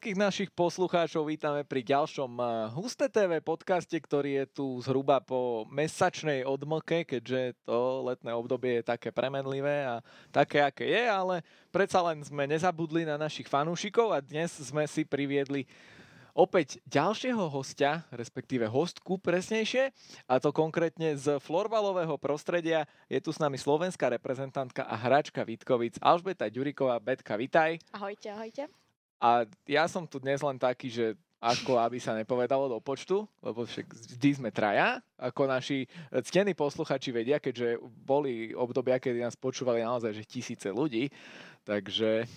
[0.00, 5.68] Všetkých našich poslucháčov vítame pri ďalšom eh, Husté TV podcaste, ktorý je tu zhruba po
[5.68, 10.00] mesačnej odmlke, keďže to letné obdobie je také premenlivé a
[10.32, 15.04] také, aké je, ale predsa len sme nezabudli na našich fanúšikov a dnes sme si
[15.04, 15.68] priviedli
[16.32, 19.92] opäť ďalšieho hostia, respektíve hostku presnejšie,
[20.24, 22.88] a to konkrétne z florbalového prostredia.
[23.04, 26.96] Je tu s nami slovenská reprezentantka a hráčka Vitkovic Alžbeta Ďuriková.
[27.04, 27.76] Betka, vitaj.
[27.92, 28.79] Ahojte, ahojte.
[29.20, 31.06] A ja som tu dnes len taký, že
[31.40, 35.88] ako aby sa nepovedalo do počtu, lebo však vždy sme traja, ako naši
[36.28, 41.08] ctení posluchači vedia, keďže boli obdobia, kedy nás počúvali naozaj že tisíce ľudí,
[41.64, 42.28] takže,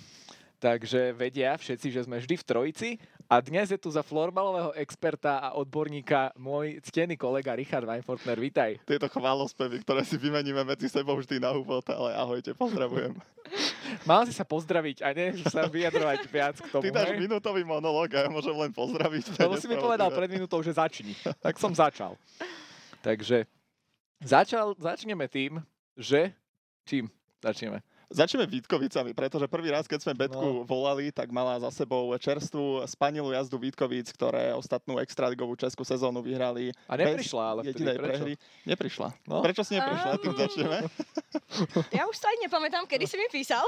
[0.64, 2.90] takže vedia všetci, že sme vždy v trojici
[3.28, 8.40] a dnes je tu za florbalového experta a odborníka môj ctený kolega Richard Weinfortner.
[8.40, 8.80] Vítaj.
[8.88, 13.12] Tieto chválospevy, ktoré si vymeníme medzi sebou vždy na úvod, ale ahojte, pozdravujem.
[14.10, 16.88] Mal si sa pozdraviť a nie sa vyjadrovať viac k tomu.
[16.88, 19.36] Ty dáš minútový monológ a ja môžem len pozdraviť.
[19.36, 21.12] To si mi povedal pred minútou, že začni.
[21.44, 22.16] Tak som začal.
[23.04, 23.44] Takže
[24.24, 25.60] začal, začneme tým,
[26.00, 26.32] že...
[26.88, 27.12] Čím
[27.44, 27.84] začneme?
[28.14, 30.70] Začneme Vítkovicami, pretože prvý raz, keď sme Betku no.
[30.70, 36.70] volali, tak mala za sebou čerstvú spanilú jazdu Vítkovic, ktoré ostatnú extraligovú českú sezónu vyhrali.
[36.86, 38.06] A neprišla, ale vtedy prečo?
[38.06, 38.34] Prehry.
[38.70, 39.10] Neprišla.
[39.26, 39.42] No?
[39.42, 40.12] Prečo si neprišla?
[40.14, 40.78] Um, Tým začneme.
[41.94, 43.62] Ja už sa aj nepamätám, kedy si mi písal.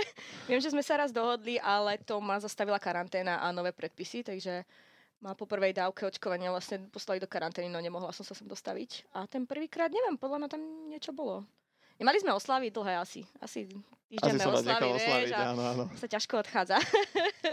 [0.48, 4.64] Viem, že sme sa raz dohodli, ale to ma zastavila karanténa a nové predpisy, takže
[5.24, 9.08] ma po prvej dávke očkovania vlastne poslali do karantény, no nemohla som sa sem dostaviť.
[9.16, 11.44] A ten prvýkrát, neviem, podľa mňa tam niečo bolo.
[12.00, 13.28] Nemali sme oslavy dlhé asi.
[13.44, 13.68] Asi
[14.10, 15.84] týždenné oslavy, vieš, a áno, áno.
[15.94, 16.80] sa ťažko odchádza.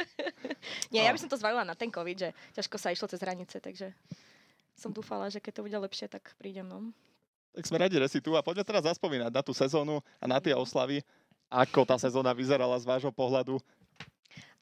[0.96, 3.62] Nie, ja by som to zvalila na ten COVID, že ťažko sa išlo cez hranice,
[3.62, 3.94] takže
[4.74, 6.66] som dúfala, že keď to bude lepšie, tak prídem.
[6.66, 6.90] No.
[7.54, 10.42] Tak sme radi, že si tu a poďme teraz zaspomínať na tú sezónu a na
[10.42, 11.06] tie oslavy.
[11.48, 13.62] Ako tá sezóna vyzerala z vášho pohľadu?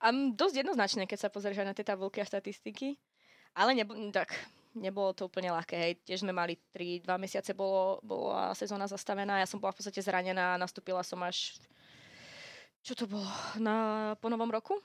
[0.03, 2.99] Um, dosť jednoznačne, keď sa pozrieš na tie tabulky a štatistiky.
[3.55, 4.35] Ale nebo, tak,
[4.75, 5.75] nebolo to úplne ľahké.
[5.75, 5.93] Hej.
[6.03, 9.39] Tiež sme mali 3-2 mesiace, bolo, bola sezóna zastavená.
[9.39, 11.57] Ja som bola v podstate zranená a nastúpila som až,
[12.83, 13.25] čo to bolo,
[13.57, 14.77] na, po novom roku.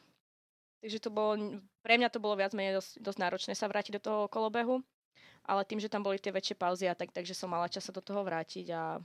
[0.81, 4.03] Takže to bolo, pre mňa to bolo viac menej dosť, dosť náročné sa vrátiť do
[4.03, 4.81] toho kolobehu.
[5.45, 7.93] Ale tým, že tam boli tie väčšie pauzy a tak, takže som mala čas sa
[7.93, 9.01] do toho vrátiť a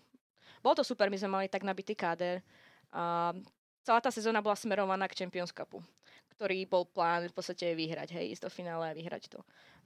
[0.63, 2.39] bolo to super, my sme mali tak nabitý káder.
[2.91, 3.33] A
[3.85, 5.83] celá tá sezóna bola smerovaná k Champions Cupu,
[6.35, 9.39] ktorý bol plán v podstate vyhrať, hej, ísť do finále a vyhrať to.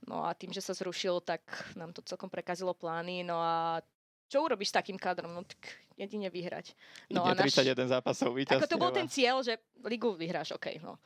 [0.07, 1.43] No a tým, že sa zrušil, tak
[1.75, 3.25] nám to celkom prekazilo plány.
[3.25, 3.83] No a
[4.29, 5.33] čo urobíš s takým kádrom?
[5.33, 5.59] No tak
[5.97, 6.77] jedine vyhrať.
[7.11, 7.51] No Ide a naš...
[7.57, 8.63] 31 zápasov víťazstiev.
[8.63, 11.01] Ako to bol ten cieľ, že ligu vyhráš, OK, no.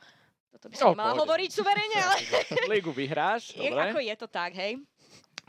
[0.54, 2.16] Toto by som no, mala hovoriť suverene, ale...
[2.78, 3.90] ligu vyhráš, dobre.
[3.90, 4.78] Ako je to tak, hej.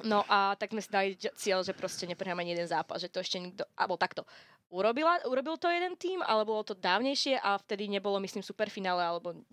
[0.03, 3.21] No a tak sme si dali cieľ, že proste neprehráme ani jeden zápas, že to
[3.21, 4.27] ešte nikto, alebo takto.
[4.67, 9.45] Urobila, urobil to jeden tým, ale bolo to dávnejšie a vtedy nebolo, myslím, superfinále, alebo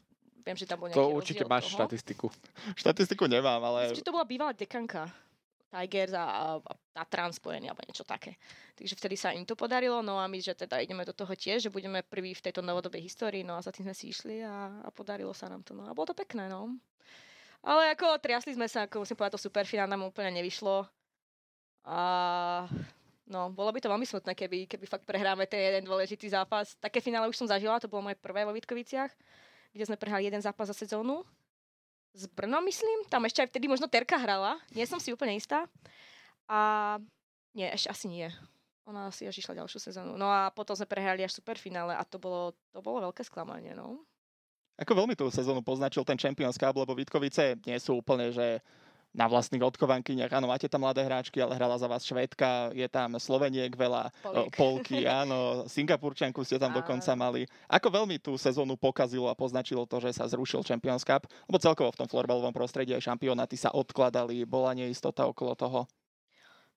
[0.43, 1.87] Viem, že tam bol To určite máš toho.
[1.87, 2.27] štatistiku.
[2.83, 3.95] Štatistiku nemám, ale...
[3.95, 5.07] Myslím, to bola bývalá dekanka.
[5.73, 8.37] Tigers a, a Tatran spojený alebo niečo také.
[8.77, 11.65] Takže vtedy sa im to podarilo, no a my, že teda ideme do toho tiež,
[11.65, 14.85] že budeme prví v tejto novodobej histórii, no a za tým sme si išli a,
[14.85, 15.73] a podarilo sa nám to.
[15.73, 16.77] No a bolo to pekné, no.
[17.65, 20.85] Ale ako triasli sme sa, ako musím povedať, to superfinál nám úplne nevyšlo.
[21.89, 21.99] A
[23.25, 26.77] no, bolo by to veľmi smutné, keby, keby fakt prehráme ten jeden dôležitý zápas.
[26.77, 29.09] Také finále už som zažila, to bolo moje prvé vo Vitkoviciach
[29.73, 31.25] kde sme prehrali jeden zápas za sezónu.
[32.13, 33.09] S Brnom, myslím.
[33.09, 34.61] Tam ešte aj vtedy možno Terka hrala.
[34.77, 35.65] Nie som si úplne istá.
[36.45, 37.01] A
[37.57, 38.29] nie, ešte asi nie.
[38.85, 40.21] Ona asi až išla ďalšiu sezónu.
[40.21, 44.05] No a potom sme prehrali až superfinále a to bolo, to bolo veľké sklamanie, no.
[44.77, 48.59] Ako veľmi tú sezónu poznačil ten Champions Cup, lebo Vitkovice nie sú úplne, že
[49.13, 50.33] na vlastných odkovankyniach.
[50.33, 54.57] Áno, máte tam mladé hráčky, ale hrala za vás Švedka, je tam Sloveniek veľa, Polík.
[54.57, 57.45] Polky, áno, Singapurčanku ste tam dokonca mali.
[57.69, 61.29] Ako veľmi tú sezónu pokazilo a poznačilo to, že sa zrušil Champions Cup?
[61.45, 65.85] Lebo celkovo v tom florbalovom prostredí aj šampionáty sa odkladali, bola neistota okolo toho.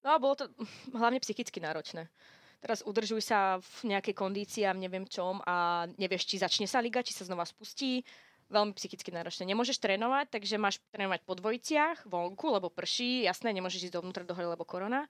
[0.03, 0.45] No a bolo to
[0.99, 2.11] hlavne psychicky náročné.
[2.59, 7.05] Teraz udržuj sa v nejakej kondícii a neviem čom a nevieš, či začne sa liga,
[7.05, 8.01] či sa znova spustí
[8.49, 9.49] veľmi psychicky náročné.
[9.49, 14.37] Nemôžeš trénovať, takže máš trénovať po dvojiciach, vonku, lebo prší, jasné, nemôžeš ísť dovnútra do
[14.37, 15.09] hory, lebo korona.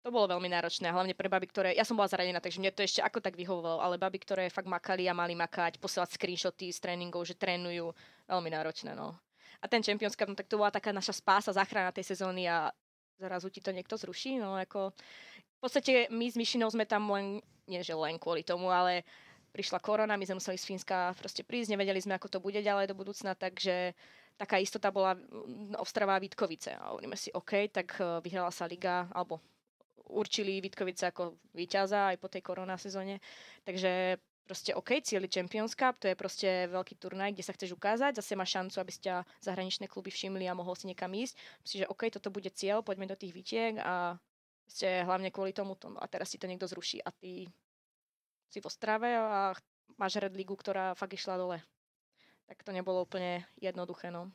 [0.00, 1.76] To bolo veľmi náročné, hlavne pre baby, ktoré...
[1.76, 4.64] Ja som bola zranená, takže mne to ešte ako tak vyhovovalo, ale baby, ktoré fakt
[4.64, 7.92] makali a mali makať, posielať screenshoty z tréningov, že trénujú,
[8.24, 9.12] veľmi náročné, no.
[9.60, 12.72] A ten Champions Cup, no, tak to bola taká naša spása, záchrana tej sezóny a
[13.20, 14.96] zrazu ti to niekto zruší, no ako...
[15.60, 19.04] V podstate my s Myšinou sme tam len, nie že len kvôli tomu, ale
[19.50, 22.90] prišla korona, my sme museli z Fínska proste prísť, nevedeli sme, ako to bude ďalej
[22.90, 23.94] do budúcna, takže
[24.40, 26.72] taká istota bola mm, Ostrava a Vítkovice.
[26.78, 29.44] A hovoríme si, OK, tak e, vyhrala sa liga, alebo
[30.08, 33.20] určili Vítkovice ako víťaza aj po tej korona sezóne.
[33.62, 34.16] Takže
[34.48, 38.34] proste OK, cieľ Champions Cup, to je proste veľký turnaj, kde sa chceš ukázať, zase
[38.34, 39.08] máš šancu, aby ste
[39.44, 41.38] zahraničné kluby všimli a mohol si niekam ísť.
[41.62, 44.18] Myslím, že OK, toto bude cieľ, poďme do tých výtiek a
[44.66, 47.46] ste hlavne kvôli tomu, a teraz si to niekto zruší a ty
[48.50, 49.54] si v Ostrave a
[49.94, 51.62] máš Red Ligu, ktorá fakt išla dole.
[52.50, 54.26] Tak to nebolo úplne jednoduché, no.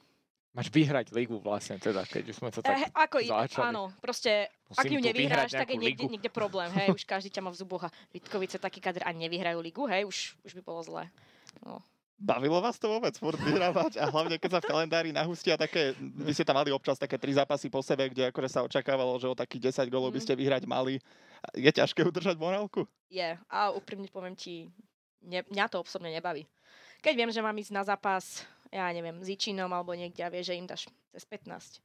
[0.56, 3.76] Máš vyhrať ligu vlastne teda, keď už sme to tak eh, ako začali.
[3.76, 7.44] Áno, proste, Musím ak ju nevyhráš, tak je niekde, niekde problém, hej, už každý ťa
[7.44, 10.80] má v zuboch a Vitkovice taký kadr a nevyhrajú ligu, hej, už, už by bolo
[10.80, 11.04] zle.
[11.60, 11.84] No.
[12.16, 16.32] Bavilo vás to vôbec furt vyhrávať a hlavne keď sa v kalendári nahustia také, vy
[16.32, 19.36] ste tam mali občas také tri zápasy po sebe, kde akože sa očakávalo, že o
[19.36, 20.40] takých 10 golov by ste mhm.
[20.40, 21.04] vyhrať mali.
[21.54, 22.88] Je ťažké udržať morálku?
[23.10, 24.70] Je a úprimne poviem ti,
[25.24, 26.46] ne, mňa to osobne nebaví.
[27.06, 30.44] Keď viem, že mám ísť na zápas ja neviem, s Ičinom alebo niekde a vie,
[30.44, 31.80] že im dáš cez 15.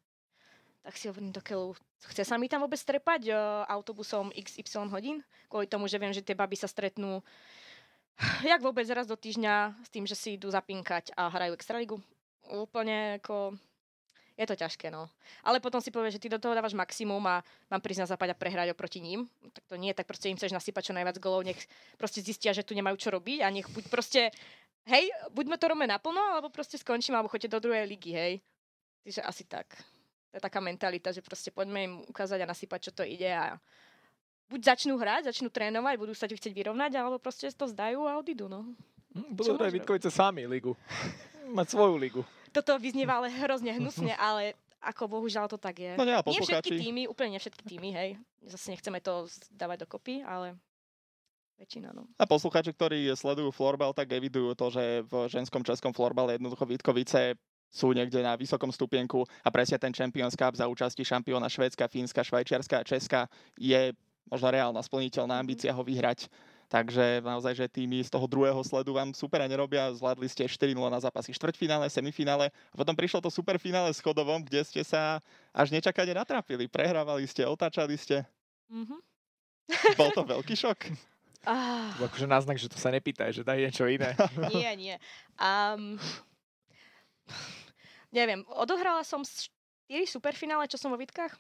[0.81, 1.77] Tak si hovorím do keľu,
[2.11, 5.23] chce sa mi tam vôbec strepať uh, autobusom XY hodín?
[5.47, 7.23] Kvôli tomu, že viem, že tie baby sa stretnú
[8.51, 11.97] jak vôbec raz do týždňa s tým, že si idú zapinkať a hrajú extraligu.
[12.51, 13.55] Úplne ako...
[14.39, 15.11] Je to ťažké, no.
[15.45, 18.33] Ale potom si povie, že ty do toho dávaš maximum a mám prísť na západ
[18.33, 19.29] a prehrať oproti ním.
[19.53, 21.61] Tak to nie, tak proste im chceš nasypať čo najviac golov, nech
[22.01, 24.33] proste zistia, že tu nemajú čo robiť a nech buď proste
[24.89, 28.33] hej, buď to robíme naplno, alebo proste skončíme, alebo choďte do druhej ligy, hej.
[29.05, 29.67] Takže asi tak.
[30.31, 33.59] To je taká mentalita, že proste poďme im ukázať a nasypať, čo to ide a
[34.51, 38.19] buď začnú hrať, začnú trénovať, budú sa ti chcieť vyrovnať, alebo proste to zdajú a
[38.19, 38.67] odídu, no.
[39.15, 40.79] Hm, budú hrať Vitkovice sami ligu.
[41.57, 42.23] Mať svoju ligu.
[42.51, 45.93] Toto vyznieva ale hrozne hnusne, ale ako bohužiaľ to tak je.
[45.95, 48.11] No nie, nie všetky týmy, úplne nie všetky týmy, hej.
[48.49, 50.57] Zase nechceme to dávať dokopy, ale
[51.61, 51.93] väčšina.
[51.93, 52.09] No.
[52.17, 57.37] A poslucháči, ktorí sledujú florbal, tak evidujú to, že v ženskom českom florbale jednoducho Vítkovice
[57.71, 62.27] sú niekde na vysokom stupienku a presne ten Champions Cup za účasti šampióna Švédska, Fínska,
[62.27, 63.21] Švajčiarska a Česka
[63.55, 63.95] je
[64.27, 65.43] možno reálna, splniteľná mhm.
[65.45, 66.27] ambícia ho vyhrať.
[66.71, 69.91] Takže naozaj, že týmy z toho druhého sledu vám super nerobia.
[69.91, 72.55] Zvládli ste 4-0 na zápasy štvrťfinále, semifinále.
[72.71, 75.19] A potom prišlo to superfinále s Chodovom, kde ste sa
[75.51, 76.71] až nečakane natrapili.
[76.71, 78.23] Prehrávali ste, otáčali ste.
[78.71, 79.01] Mm-hmm.
[79.99, 80.95] Bol to veľký šok?
[81.43, 81.91] Ah.
[81.99, 84.15] To akože náznak, že to sa nepýtaj, že daj niečo iné.
[84.55, 84.97] nie, nie.
[85.43, 85.99] Um,
[88.15, 89.51] neviem, odohrala som 4
[90.07, 91.35] superfinále, čo som vo Vitkách.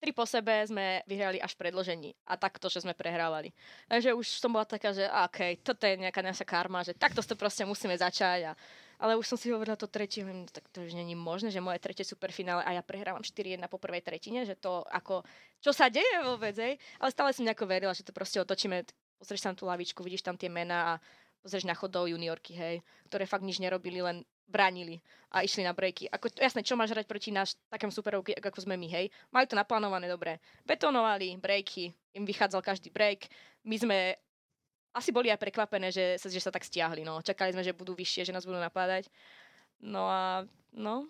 [0.00, 2.16] Tri po sebe sme vyhrali až predložení.
[2.24, 3.52] A takto, že sme prehrávali.
[3.84, 7.36] Takže už som bola taká, že OK, toto je nejaká naša karma, že takto to
[7.36, 8.48] proste musíme začať.
[8.48, 8.52] A
[9.00, 11.80] ale už som si hovorila to tretie, no tak to už není možné, že moje
[11.80, 15.24] tretie superfinále a ja prehrávam 4-1 po prvej tretine, že to ako,
[15.64, 16.76] čo sa deje vôbec, hej?
[17.00, 18.84] Ale stále som nejako verila, že to proste otočíme,
[19.16, 21.00] pozrieš na tú lavičku, vidíš tam tie mená a
[21.40, 24.20] pozrieš na chodov juniorky, hej, ktoré fakt nič nerobili, len
[24.50, 24.98] bránili
[25.30, 26.10] a išli na breaky.
[26.10, 29.06] Ako, jasné, čo máš hrať proti náš takém superovky, ako sme my, hej?
[29.30, 30.42] Majú to naplánované dobre.
[30.66, 33.30] Betonovali, breaky, im vychádzal každý break.
[33.62, 33.98] My sme
[34.90, 37.06] asi boli aj prekvapené, že že sa tak stiahli.
[37.06, 37.22] No.
[37.22, 39.06] Čakali sme, že budú vyššie, že nás budú napádať.
[39.78, 40.42] No a
[40.74, 41.06] no,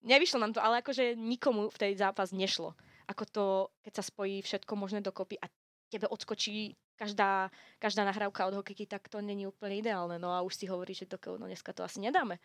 [0.00, 2.72] nevyšlo nám to, ale akože nikomu v tej zápas nešlo.
[3.04, 3.44] Ako to,
[3.84, 5.48] keď sa spojí všetko možné dokopy a
[5.92, 7.48] tebe odskočí každá,
[7.80, 10.16] každá nahrávka od hokejky, tak to není úplne ideálne.
[10.16, 12.40] No a už si hovorí, že to, no dneska to asi nedáme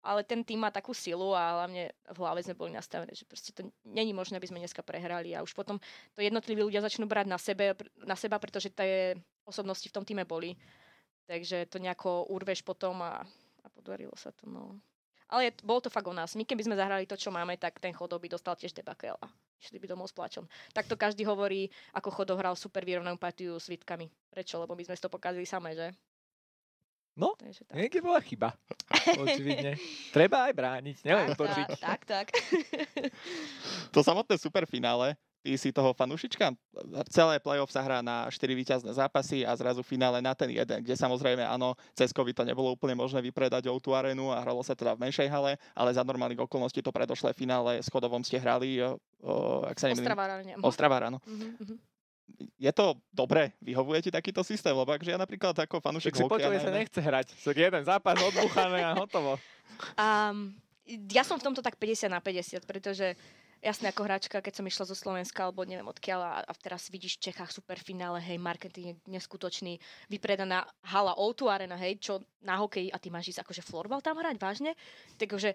[0.00, 3.52] ale ten tým má takú silu a hlavne v hlave sme boli nastavení, že proste
[3.52, 5.76] to není možné, aby sme dneska prehrali a už potom
[6.16, 10.24] to jednotliví ľudia začnú brať na, sebe, na seba, pretože tie osobnosti v tom týme
[10.24, 10.56] boli.
[11.28, 13.22] Takže to nejako urveš potom a,
[13.62, 14.48] a podarilo sa to.
[14.50, 14.80] No.
[15.30, 16.34] Ale je, bolo to fakt o nás.
[16.34, 19.30] My keby sme zahrali to, čo máme, tak ten chodov by dostal tiež debakel a
[19.62, 20.48] išli by domov s plačom.
[20.74, 24.10] Takto každý hovorí, ako chodov hral super vyrovnanú partiu s Vitkami.
[24.32, 24.58] Prečo?
[24.58, 25.94] Lebo my sme to pokazili samé, že?
[27.20, 27.36] No,
[27.76, 28.56] niekde bola chyba.
[29.20, 29.76] Očividne.
[30.16, 31.68] Treba aj brániť, nielen točiť.
[31.76, 32.32] Tak, tak.
[33.94, 36.56] to samotné superfinále, ty si toho fanúšička?
[37.12, 40.96] Celé playoff sa hrá na 4 víťazné zápasy a zrazu finále na ten jeden, kde
[40.96, 44.96] samozrejme áno, Ceskovi to nebolo úplne možné vypredať o tú arénu a hralo sa teda
[44.96, 48.96] v menšej hale, ale za normálnych okolností to predošlé finále s Chodovom ste hrali, o,
[49.68, 50.08] ak sa nemýlim.
[50.64, 51.20] Ostrava, áno.
[51.28, 51.76] Uh-huh,
[52.60, 53.56] je to dobre?
[53.62, 54.72] Vyhovuje ti takýto systém?
[54.72, 56.60] Lebo akže ja napríklad ako fanúšik si hokeja...
[56.60, 57.34] sa nechce hrať.
[57.40, 59.40] So jeden zápas odbúchané a hotovo.
[59.96, 60.54] Um,
[61.10, 63.14] ja som v tomto tak 50 na 50, pretože
[63.60, 67.20] jasne ako hráčka, keď som išla zo Slovenska, alebo neviem odkiaľ, a, a teraz vidíš
[67.20, 69.76] v Čechách superfinále, hej, marketing je neskutočný,
[70.08, 74.16] vypredaná hala O2 Arena, hej, čo na hokej, a ty máš ísť akože florbal tam
[74.16, 74.72] hrať, vážne?
[75.20, 75.54] Takže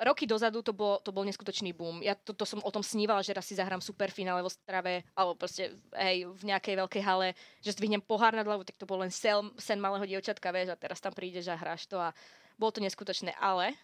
[0.00, 2.00] roky dozadu to bol, to bol neskutočný boom.
[2.00, 5.36] Ja to, to som o tom snívala, že raz si zahrám superfinále vo Strave, alebo
[5.36, 9.12] proste hej, v nejakej veľkej hale, že zdvihnem pohár nad hlavu, tak to bol len
[9.12, 12.16] sen, sen malého dievčatka, vieš, a teraz tam prídeš a hráš to a
[12.56, 13.36] bolo to neskutočné.
[13.36, 13.76] Ale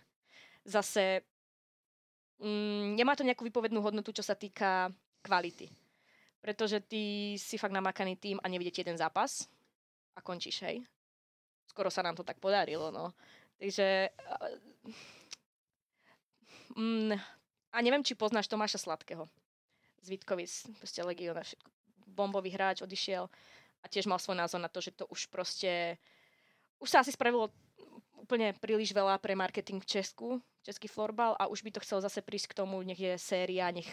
[0.64, 1.20] zase
[2.40, 4.88] mm, nemá to nejakú vypovednú hodnotu, čo sa týka
[5.20, 5.68] kvality.
[6.40, 9.44] Pretože ty si fakt namakaný tým a nevidíte jeden zápas
[10.16, 10.80] a končíš, hej.
[11.68, 13.12] Skoro sa nám to tak podarilo, no.
[13.60, 14.08] Takže...
[16.76, 17.16] Mm,
[17.72, 19.24] a neviem, či poznáš Tomáša Sladkého
[20.04, 21.48] z Vitkovic, proste legionár,
[22.04, 23.32] bombový hráč, odišiel
[23.80, 25.96] a tiež mal svoj názor na to, že to už proste...
[26.76, 27.48] Už sa asi spravilo
[28.20, 30.28] úplne príliš veľa pre marketing v Česku,
[30.60, 33.88] český florbal a už by to chcel zase prísť k tomu, nech je séria, nech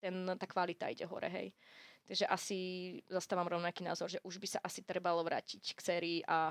[0.00, 1.52] ten, tá kvalita ide hore, hej.
[2.08, 2.58] Takže asi
[3.12, 6.50] zastávam rovnaký názor, že už by sa asi trebalo vrátiť k sérii a,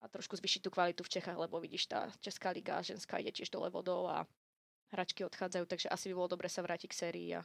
[0.00, 3.50] a trošku zvyšiť tú kvalitu v Čechách, lebo vidíš, tá Česká liga ženská ide tiež
[3.50, 4.24] dole vodou a
[4.92, 7.40] hračky odchádzajú, takže asi by bolo dobre sa vrátiť k sérii a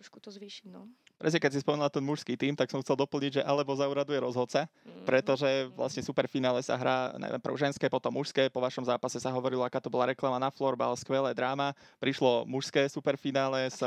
[0.00, 0.88] trošku to zvýšiť, no.
[1.20, 4.64] Presne, keď si spomínala ten mužský tým, tak som chcel doplniť, že alebo zauraduje rozhodca,
[4.80, 5.04] mm.
[5.04, 8.48] pretože vlastne superfinále sa hrá najprv ženské, potom mužské.
[8.48, 11.76] Po vašom zápase sa hovorilo, aká to bola reklama na florbal, skvelé dráma.
[12.00, 13.84] Prišlo mužské superfinále s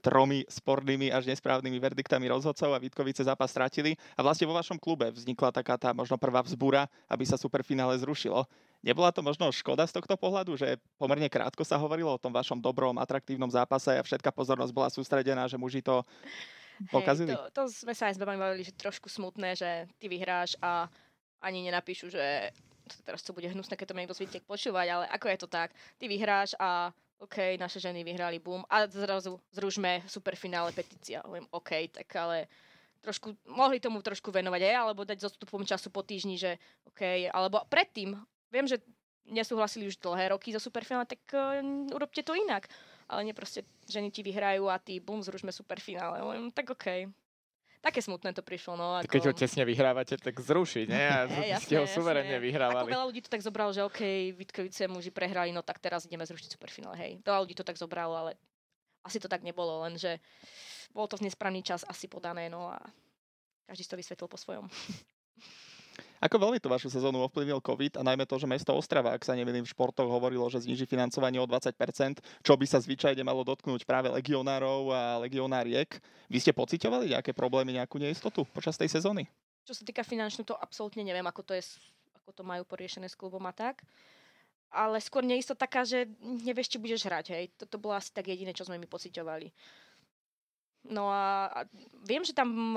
[0.00, 4.00] tromi spornými až nesprávnymi verdiktami rozhodcov a Vítkovice zápas stratili.
[4.16, 8.48] A vlastne vo vašom klube vznikla taká tá možno prvá vzbúra, aby sa superfinále zrušilo.
[8.84, 12.60] Nebola to možno škoda z tohto pohľadu, že pomerne krátko sa hovorilo o tom vašom
[12.60, 16.04] dobrom, atraktívnom zápase a všetká pozornosť bola sústredená, že muži to
[16.92, 17.32] pokazili?
[17.32, 20.92] Hej, to, to sme sa aj s bavili, že trošku smutné, že ty vyhráš a
[21.40, 22.52] ani nenapíšu, že
[23.08, 25.72] teraz to bude hnusné, keď to niekto zvytiek počúvať, ale ako je to tak?
[25.96, 26.92] Ty vyhráš a
[27.24, 31.24] OK, naše ženy vyhrali, boom, a zrazu zružme superfinále petícia.
[31.24, 32.52] Hovorím, OK, tak ale
[33.00, 37.64] trošku, mohli tomu trošku venovať aj, alebo dať zostupom času po týždni, že OK, alebo
[37.72, 38.12] predtým,
[38.54, 38.78] viem, že
[39.26, 41.58] nesúhlasili už dlhé roky za superfinále, tak uh,
[41.90, 42.70] urobte to inak.
[43.10, 46.22] Ale nie proste, ženy ti vyhrajú a ty bum, zrušme superfinále.
[46.22, 47.10] Len, tak okej.
[47.10, 47.22] Okay.
[47.84, 48.96] Také smutné to prišlo, no.
[48.96, 49.12] Ako...
[49.12, 51.04] Keď ho tesne vyhrávate, tak zrušiť, nie?
[51.04, 52.88] A hey, jasne, ste ho suverenne vyhrávali.
[52.88, 56.24] Ako veľa ľudí to tak zobralo, že OK, Vitkovice muži prehrali, no tak teraz ideme
[56.24, 57.12] zrušiť superfinále, hej.
[57.20, 58.40] Veľa ľudí to tak zobralo, ale
[59.04, 60.16] asi to tak nebolo, lenže
[60.96, 62.80] bolo to v nesprávny čas asi podané, no a
[63.68, 64.64] každý si to vysvetlil po svojom.
[66.22, 69.34] Ako veľmi to vašu sezónu ovplyvnil COVID a najmä to, že mesto Ostrava, ak sa
[69.34, 71.74] nemýlim v športoch, hovorilo, že zniží financovanie o 20%,
[72.40, 75.98] čo by sa zvyčajne malo dotknúť práve legionárov a legionáriek.
[76.30, 79.26] Vy ste pocitovali nejaké problémy, nejakú neistotu počas tej sezóny?
[79.64, 81.64] Čo sa týka finančnú, to absolútne neviem, ako to, je,
[82.22, 83.82] ako to majú poriešené s klubom a tak.
[84.74, 87.26] Ale skôr neistota taká, že nevieš, či budeš hrať.
[87.30, 87.44] Hej.
[87.54, 89.54] Toto bolo asi tak jediné, čo sme mi pocitovali.
[90.84, 91.60] No a, a
[92.04, 92.76] viem, že tam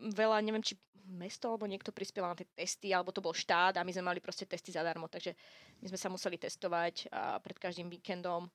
[0.00, 0.74] veľa, neviem, či
[1.10, 4.20] mesto alebo niekto prispiel na tie testy, alebo to bol štát a my sme mali
[4.22, 5.34] proste testy zadarmo, takže
[5.82, 8.46] my sme sa museli testovať a pred každým víkendom,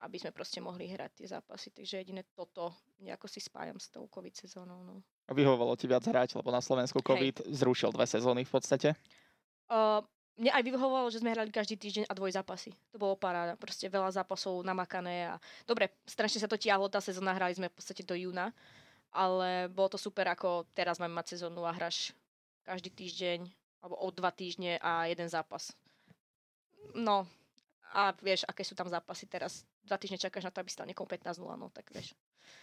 [0.00, 1.68] aby sme proste mohli hrať tie zápasy.
[1.76, 2.72] Takže jediné toto
[3.04, 4.80] nejako si spájam s tou COVID sezónou.
[4.80, 5.04] No.
[5.28, 7.52] A vyhovovalo ti viac hrať, lebo na Slovensku COVID Hej.
[7.52, 8.96] zrušil dve sezóny v podstate?
[9.68, 10.00] Uh,
[10.40, 12.72] mne aj vyhovovalo, že sme hrali každý týždeň a dvoj zápasy.
[12.90, 13.60] To bolo paráda.
[13.60, 15.34] Proste veľa zápasov namakané a
[15.68, 18.56] dobre, strašne sa to tiahlo, tá sezóna hrali sme v podstate do júna
[19.10, 22.14] ale bolo to super, ako teraz máme mať sezónu a hráš
[22.62, 23.50] každý týždeň,
[23.82, 25.74] alebo o dva týždne a jeden zápas.
[26.94, 27.26] No,
[27.90, 29.66] a vieš, aké sú tam zápasy teraz.
[29.82, 32.14] Dva týždne čakáš na to, aby stal niekomu 15-0, no tak vieš.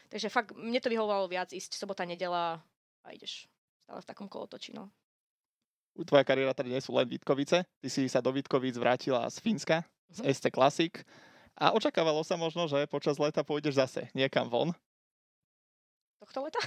[0.07, 2.63] Takže fakt, mne to vyhovovalo viac ísť sobota, nedela
[3.03, 3.51] a ideš
[3.83, 4.87] stále v takom kolotoči, no.
[5.97, 7.65] Tvoja kariéra tady nie sú len Vitkovice.
[7.65, 9.81] Ty si sa do Vitkovic vrátila z Fínska,
[10.13, 10.25] z mhm.
[10.29, 10.93] SC Classic.
[11.57, 14.77] A očakávalo sa možno, že počas leta pôjdeš zase niekam von
[16.19, 16.61] tohto leta.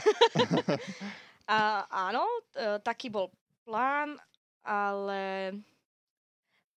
[1.50, 2.22] a áno,
[2.54, 3.30] e, taký bol
[3.66, 4.16] plán,
[4.62, 5.54] ale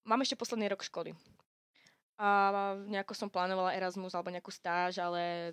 [0.05, 1.13] mám ešte posledný rok školy.
[2.21, 2.53] A
[2.85, 5.51] nejako som plánovala Erasmus alebo nejakú stáž, ale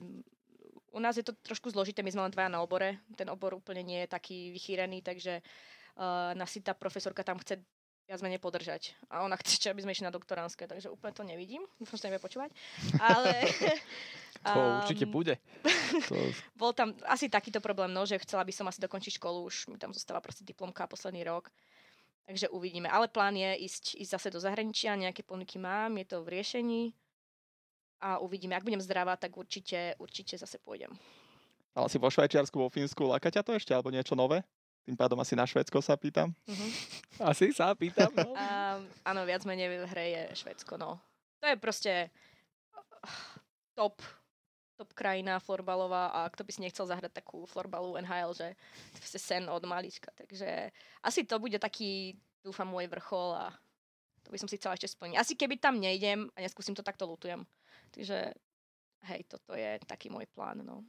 [0.92, 3.00] u nás je to trošku zložité, my sme len dvaja na obore.
[3.16, 7.62] Ten obor úplne nie je taký vychýrený, takže uh, nás si tá profesorka tam chce
[8.10, 8.98] viac menej podržať.
[9.06, 11.62] A ona chce, aby sme išli na doktoránske, takže úplne to nevidím.
[11.78, 12.50] Dúfam, že to nebude počúvať.
[13.00, 13.32] Ale...
[14.40, 15.35] to um, určite bude.
[15.90, 16.14] To...
[16.54, 19.76] Bol tam asi takýto problém, no, že chcela by som asi dokončiť školu, už mi
[19.76, 21.50] tam zostáva proste diplomka posledný rok.
[22.30, 22.87] Takže uvidíme.
[22.87, 26.94] Ale plán je ísť, ísť zase do zahraničia, nejaké ponuky mám, je to v riešení.
[27.99, 28.54] A uvidíme.
[28.54, 30.94] Ak budem zdravá, tak určite, určite zase pôjdem.
[31.75, 34.47] Ale si vo Švajčiarsku, vo Fínsku, láka ťa to ešte, alebo niečo nové?
[34.87, 36.32] Tým pádom asi na Švedsko sa pýtam.
[36.49, 36.70] Uh-huh.
[37.30, 38.32] Asi sa pýtam, no.
[38.32, 40.97] Um, áno, viac menej v hre je Švedsko, no.
[41.44, 41.92] To je proste
[43.76, 44.00] top,
[44.80, 48.56] top krajina florbalová a kto by si nechcel zahrať takú florbalu NHL, že
[48.96, 50.08] to je sen od malička.
[50.16, 50.72] Takže
[51.04, 53.52] asi to bude taký, dúfam, môj vrchol a
[54.25, 55.20] to by som si chcela ešte splniť.
[55.20, 57.44] Asi keby tam nejdem a neskúsim to, takto lutujem.
[57.92, 58.32] Takže
[59.04, 60.80] hej, toto je taký môj plán, no.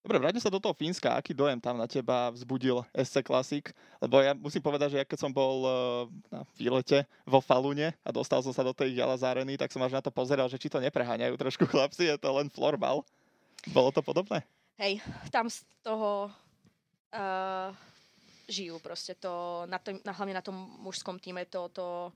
[0.00, 1.12] Dobre, vráťme sa do toho Fínska.
[1.12, 3.64] Aký dojem tam na teba vzbudil SC Classic?
[4.00, 5.72] Lebo ja musím povedať, že ja keď som bol eh,
[6.32, 10.00] na výlete vo Falune a dostal som sa do tej jala záreny, tak som až
[10.00, 13.04] na to pozeral, že či to nepreháňajú trošku chlapci, je to len florbal.
[13.76, 14.40] Bolo to podobné?
[14.80, 16.32] Hej, tam z toho
[17.12, 17.68] uh,
[18.48, 19.12] žijú proste.
[19.20, 22.08] To, na tom, na, hlavne na tom mužskom týme to, to,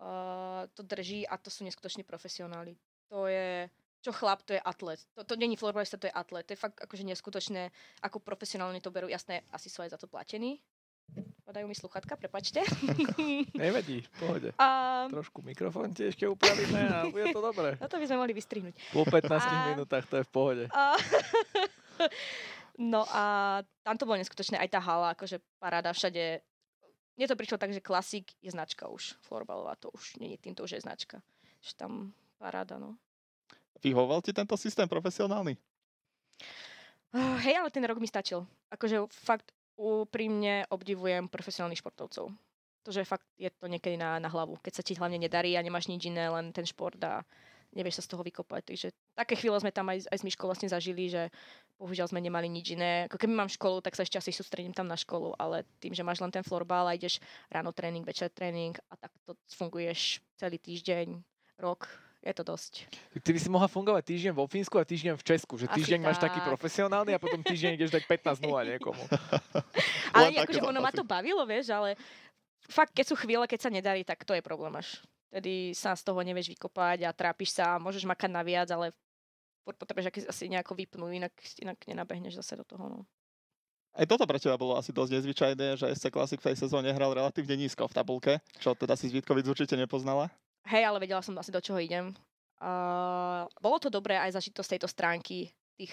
[0.00, 2.72] uh, to drží a to sú neskutoční profesionáli.
[3.12, 3.68] To je,
[4.00, 5.00] čo chlap, to je atlet.
[5.14, 6.48] To, to není florbalista, to je atlet.
[6.48, 7.68] To je fakt akože neskutočné,
[8.00, 9.12] ako profesionálne to berú.
[9.12, 10.60] Jasné, asi sú aj za to platení.
[11.44, 12.62] Padajú mi sluchatka, prepačte.
[13.58, 14.48] Nevadí, v pohode.
[14.54, 15.04] A...
[15.10, 17.74] Trošku mikrofón ti ešte upravíme a bude to dobré.
[17.82, 18.74] No to by sme mohli vystrihnúť.
[18.94, 19.74] Po 15 a...
[19.74, 20.64] minútach to je v pohode.
[20.70, 20.94] A...
[22.94, 23.22] no a
[23.82, 26.38] tam to bolo neskutočné, aj tá hala, akože paráda všade.
[27.18, 30.62] Mne to prišlo tak, že klasik je značka už, florbalová to už nie je týmto
[30.62, 31.18] už je značka.
[31.60, 31.92] Že tam
[32.38, 32.94] paráda, no.
[33.80, 35.56] Vyhovoval ti tento systém profesionálny?
[37.10, 38.46] Uh, hej, ale ten rok mi stačil.
[38.70, 42.30] Akože fakt úprimne obdivujem profesionálnych športovcov.
[42.84, 44.60] To, že fakt je to niekedy na, na hlavu.
[44.60, 47.24] Keď sa ti hlavne nedarí a nemáš nič iné, len ten šport a
[47.74, 48.62] nevieš sa z toho vykopať.
[48.66, 51.30] Takže také chvíle sme tam aj, aj s Myškou vlastne zažili, že
[51.78, 53.06] bohužiaľ sme nemali nič iné.
[53.06, 56.04] Ako keby mám školu, tak sa ešte asi sústredím tam na školu, ale tým, že
[56.04, 60.58] máš len ten florbal a ideš ráno tréning, večer tréning a tak to funguješ celý
[60.58, 61.20] týždeň,
[61.62, 61.86] rok,
[62.20, 62.84] je to dosť.
[63.16, 66.04] Tak ty by si mohla fungovať týždeň vo Fínsku a týždeň v Česku, že týždeň
[66.04, 66.32] Asi máš tak.
[66.32, 69.02] taký profesionálny a potom týždeň ideš tak 15 0 niekomu.
[70.16, 71.96] ale akože ono ma to bavilo, vieš, ale
[72.68, 75.00] fakt, keď sú chvíle, keď sa nedarí, tak to je problém až.
[75.32, 78.92] Tedy sa z toho nevieš vykopať a trápiš sa, môžeš makať na viac, ale
[79.64, 82.84] potrebuješ asi nejako vypnúť, inak, inak nenabehneš zase do toho.
[82.84, 83.00] No.
[83.90, 87.10] Aj toto pre teba bolo asi dosť nezvyčajné, že SC Classic v tej sezóne hral
[87.10, 90.30] relatívne nízko v tabulke, čo teda si z Vítkovic určite nepoznala.
[90.70, 92.14] Hej, ale vedela som asi, do čoho idem.
[92.62, 95.90] Uh, bolo to dobré aj zažiť to z tejto stránky tých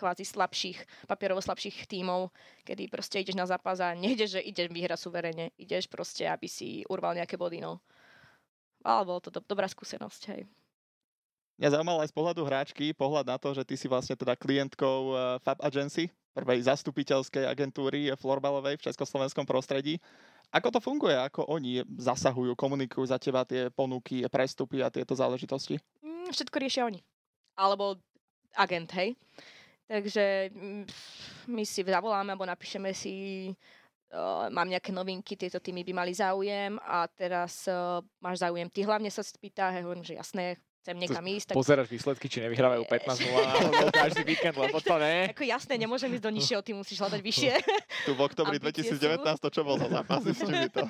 [0.00, 2.32] kvázi slabších, papierovo slabších tímov,
[2.64, 6.82] kedy proste ideš na zápas a nejdeš, že ideš vyhrať suverene, ideš proste, aby si
[6.88, 7.84] urval nejaké body, no.
[8.80, 10.48] Ale bolo to do, dobrá skúsenosť, hej.
[11.60, 14.98] Mňa zaujímal aj z pohľadu hráčky, pohľad na to, že ty si vlastne teda klientkou
[15.12, 20.00] uh, Fab Agency, prvej zastupiteľskej agentúry florbalovej v československom prostredí.
[20.50, 21.14] Ako to funguje?
[21.14, 25.78] Ako oni zasahujú, komunikujú za teba tie ponuky, prestupy a tieto záležitosti?
[26.02, 26.98] Mm, všetko riešia oni.
[27.54, 28.02] Alebo
[28.58, 29.14] agent, hej.
[29.86, 30.84] Takže mm,
[31.54, 33.46] my si zavoláme, alebo napíšeme si,
[34.10, 38.66] uh, mám nejaké novinky, tieto týmy by mali záujem a teraz uh, máš záujem.
[38.70, 41.52] Ty hlavne sa spýta, hej, hovorím, že jasné, chcem niekam ísť.
[41.52, 41.56] Tak...
[41.60, 45.28] Pozeráš výsledky, či nevyhrávajú 15 0 každý víkend, lebo to ne.
[45.30, 47.52] Ako jasné, nemôžem ísť do nižšieho, ty musíš hľadať vyššie.
[48.08, 50.84] Tu v oktobri 2019 to čo bol za zápas, to.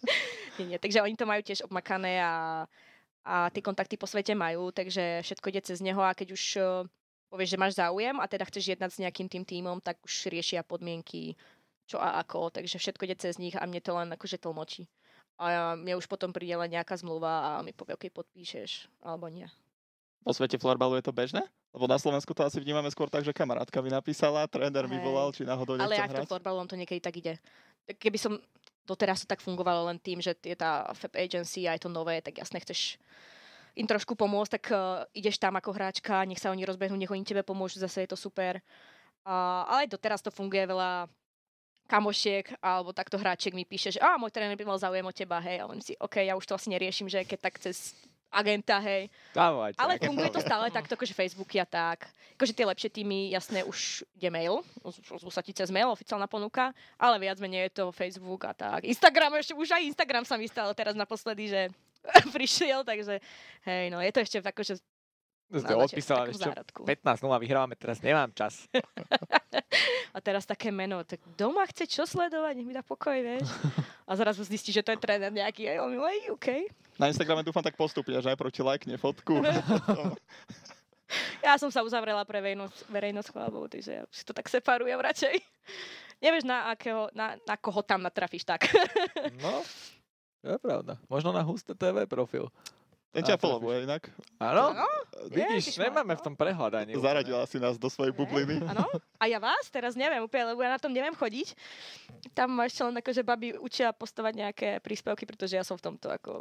[0.62, 2.64] nie, nie, takže oni to majú tiež obmakané a,
[3.26, 6.86] a tie kontakty po svete majú, takže všetko ide cez neho a keď už uh,
[7.34, 10.62] povieš, že máš záujem a teda chceš jednať s nejakým tým týmom, tak už riešia
[10.62, 11.34] podmienky,
[11.90, 14.86] čo a ako, takže všetko ide cez nich a mne to len akože tlmočí
[15.42, 19.50] a mne už potom príde len nejaká zmluva a mi povie, OK, podpíšeš, alebo nie.
[20.22, 21.42] Po svete florbalu je to bežné?
[21.74, 25.34] Lebo na Slovensku to asi vnímame skôr tak, že kamarátka mi napísala, tréner mi volal,
[25.34, 27.34] či náhodou Ale ak to florbalom to niekedy tak ide.
[27.98, 28.38] Keby som
[28.86, 32.22] doteraz to tak fungovalo len tým, že je tá FAB agency a je to nové,
[32.22, 33.02] tak jasne chceš
[33.72, 37.24] im trošku pomôcť, tak uh, ideš tam ako hráčka, nech sa oni rozbehnú, nech oni
[37.24, 38.60] tebe pomôžu, zase je to super.
[39.24, 41.08] Uh, ale aj doteraz to funguje veľa
[41.92, 45.36] kamošiek alebo takto hráček mi píše, že a môj tréner by mal záujem o teba,
[45.44, 47.92] hej, a on si, OK, ja už to asi neriešim, že keď tak cez
[48.32, 49.12] agenta, hej.
[49.36, 49.76] Dávajte.
[49.76, 52.08] Ale funguje to stále takto, akože Facebooky a tak.
[52.40, 56.72] Akože tie lepšie týmy, jasné, už ide mail, ozvú sa ti cez mail, oficiálna ponuka,
[56.96, 58.88] ale viac menej je to Facebook a tak.
[58.88, 61.62] Instagram, ešte už aj Instagram sa mi stalo teraz naposledy, že
[62.34, 63.20] prišiel, takže
[63.68, 64.80] hej, no je to ešte akože
[65.60, 66.48] ste odpísala, čo,
[66.80, 68.64] 15 0 vyhrávame, teraz nemám čas.
[70.16, 73.48] a teraz také meno, tak doma chce čo sledovať, nech mi dá pokoj, vieš.
[74.08, 76.48] A zrazu zistí, že to je tréner nejaký, aj on aj, OK.
[77.00, 79.40] Na Instagrame dúfam tak postupne, že aj proti lajkne fotku.
[81.46, 85.40] ja som sa uzavrela pre verejnosť, verejnosť chvábou, takže ja si to tak separujem radšej.
[86.20, 88.68] Nevieš, na, akého, na, na koho tam natrafíš tak.
[89.40, 89.64] no,
[90.44, 91.00] to je pravda.
[91.08, 92.52] Možno na husté TV profil.
[93.12, 94.08] Ten ťa followuje inak.
[94.40, 94.72] Áno?
[95.28, 96.96] Vidíš, Ježiš, nemáme v tom prehľadaní.
[96.96, 98.64] Zaradila si nás do svojej bubliny.
[98.64, 98.88] Áno?
[99.20, 101.52] A ja vás teraz neviem úplne, lebo ja na tom neviem chodiť.
[102.32, 106.08] Tam máš len ako, že babi učia postovať nejaké príspevky, pretože ja som v tomto
[106.08, 106.40] ako...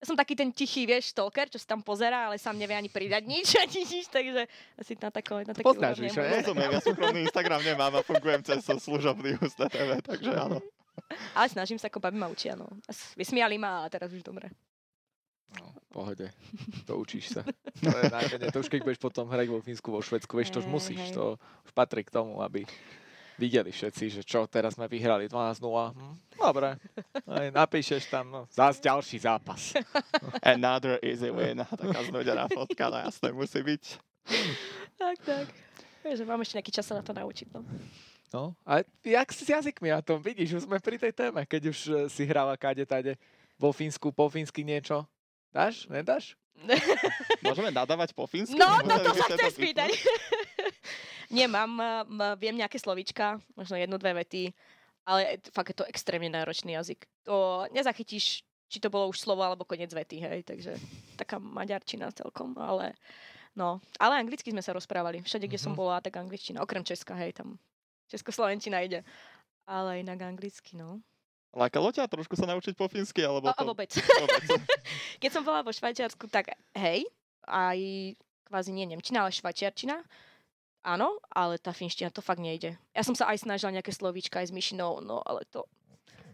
[0.00, 2.88] Ja som taký ten tichý, vieš, stalker, čo sa tam pozerá, ale sám nevie ani
[2.88, 4.46] pridať nič, ani nič, takže
[4.78, 8.62] asi na, tako, na taký Poznáš, víš, Rozumiem, ja súkromný Instagram nemám a fungujem cez
[8.64, 10.62] služobný úst TV, takže áno.
[11.34, 12.70] Ale snažím sa, ako babi ma učia, no.
[13.18, 14.48] Vysmiali ma a teraz už dobre.
[15.58, 16.30] No, pohode.
[16.86, 17.42] To učíš sa.
[17.84, 18.52] To je nájdené.
[18.52, 21.00] To už keď budeš potom hrať vo Fínsku, vo Švedsku, vieš, to už musíš.
[21.16, 22.68] To už patrí k tomu, aby
[23.40, 25.64] videli všetci, že čo, teraz sme vyhrali 12-0.
[25.96, 26.76] Hm, dobre.
[27.24, 29.72] Aj napíšeš tam, no, zás ďalší zápas.
[30.44, 31.64] Another easy win.
[31.80, 33.82] Taká znudená fotka, no jasné, musí byť.
[35.00, 35.46] tak, tak.
[36.04, 37.48] Vieš, mám ešte nejaký čas sa na to naučiť.
[37.56, 37.64] No.
[38.30, 40.22] No, a jak si s jazykmi a tom?
[40.22, 43.18] Vidíš, už sme pri tej téme, keď už e, si hráva kade tade
[43.58, 45.02] vo Fínsku, po fínsky niečo.
[45.50, 45.90] Dáš?
[45.90, 46.38] Nedáš?
[47.46, 48.54] Môžeme nadávať po fínsky?
[48.54, 49.90] No, toto sa chcem spýtať.
[51.34, 54.50] Nie, mám, mám, viem nejaké slovička, možno jednu, dve vety,
[55.06, 57.06] ale fakt je to extrémne náročný jazyk.
[57.30, 60.74] To nezachytíš, či to bolo už slovo alebo koniec vety, hej, takže
[61.14, 62.98] taká maďarčina celkom, ale
[63.54, 65.22] no, ale anglicky sme sa rozprávali.
[65.22, 65.70] Všade, kde mm-hmm.
[65.70, 65.78] som mhm.
[65.78, 67.62] bola, tak angličtina, okrem Česka, hej, tam
[68.10, 69.06] Českoslovenčina ide.
[69.70, 70.98] Ale inak anglicky, no.
[71.50, 73.26] Lákalo ťa trošku sa naučiť po fínsky?
[73.26, 73.66] Alebo to...
[73.66, 73.90] vôbec.
[73.90, 74.46] vôbec.
[75.22, 77.02] Keď som bola vo Švajčiarsku, tak hej,
[77.42, 77.78] aj
[78.46, 80.02] kvázi nie Nemčina, ale švajčiarčina.
[80.80, 82.74] Áno, ale tá finština to fakt nejde.
[82.96, 85.68] Ja som sa aj snažila nejaké slovíčka aj s myšinou, no ale to,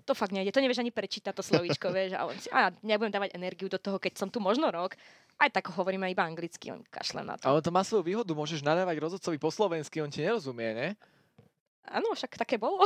[0.06, 0.54] to fakt nejde.
[0.54, 2.14] To nevieš ani prečítať to slovíčko, vieš.
[2.14, 4.94] A, on si, a nebudem dávať energiu do toho, keď som tu možno rok.
[5.36, 7.44] Aj tak hovoríme iba anglicky, on kašle na to.
[7.44, 10.88] Ale to má svoju výhodu, môžeš nadávať rozhodcovi po slovensky, on ti nerozumie, ne?
[11.86, 12.82] Áno, však také bolo.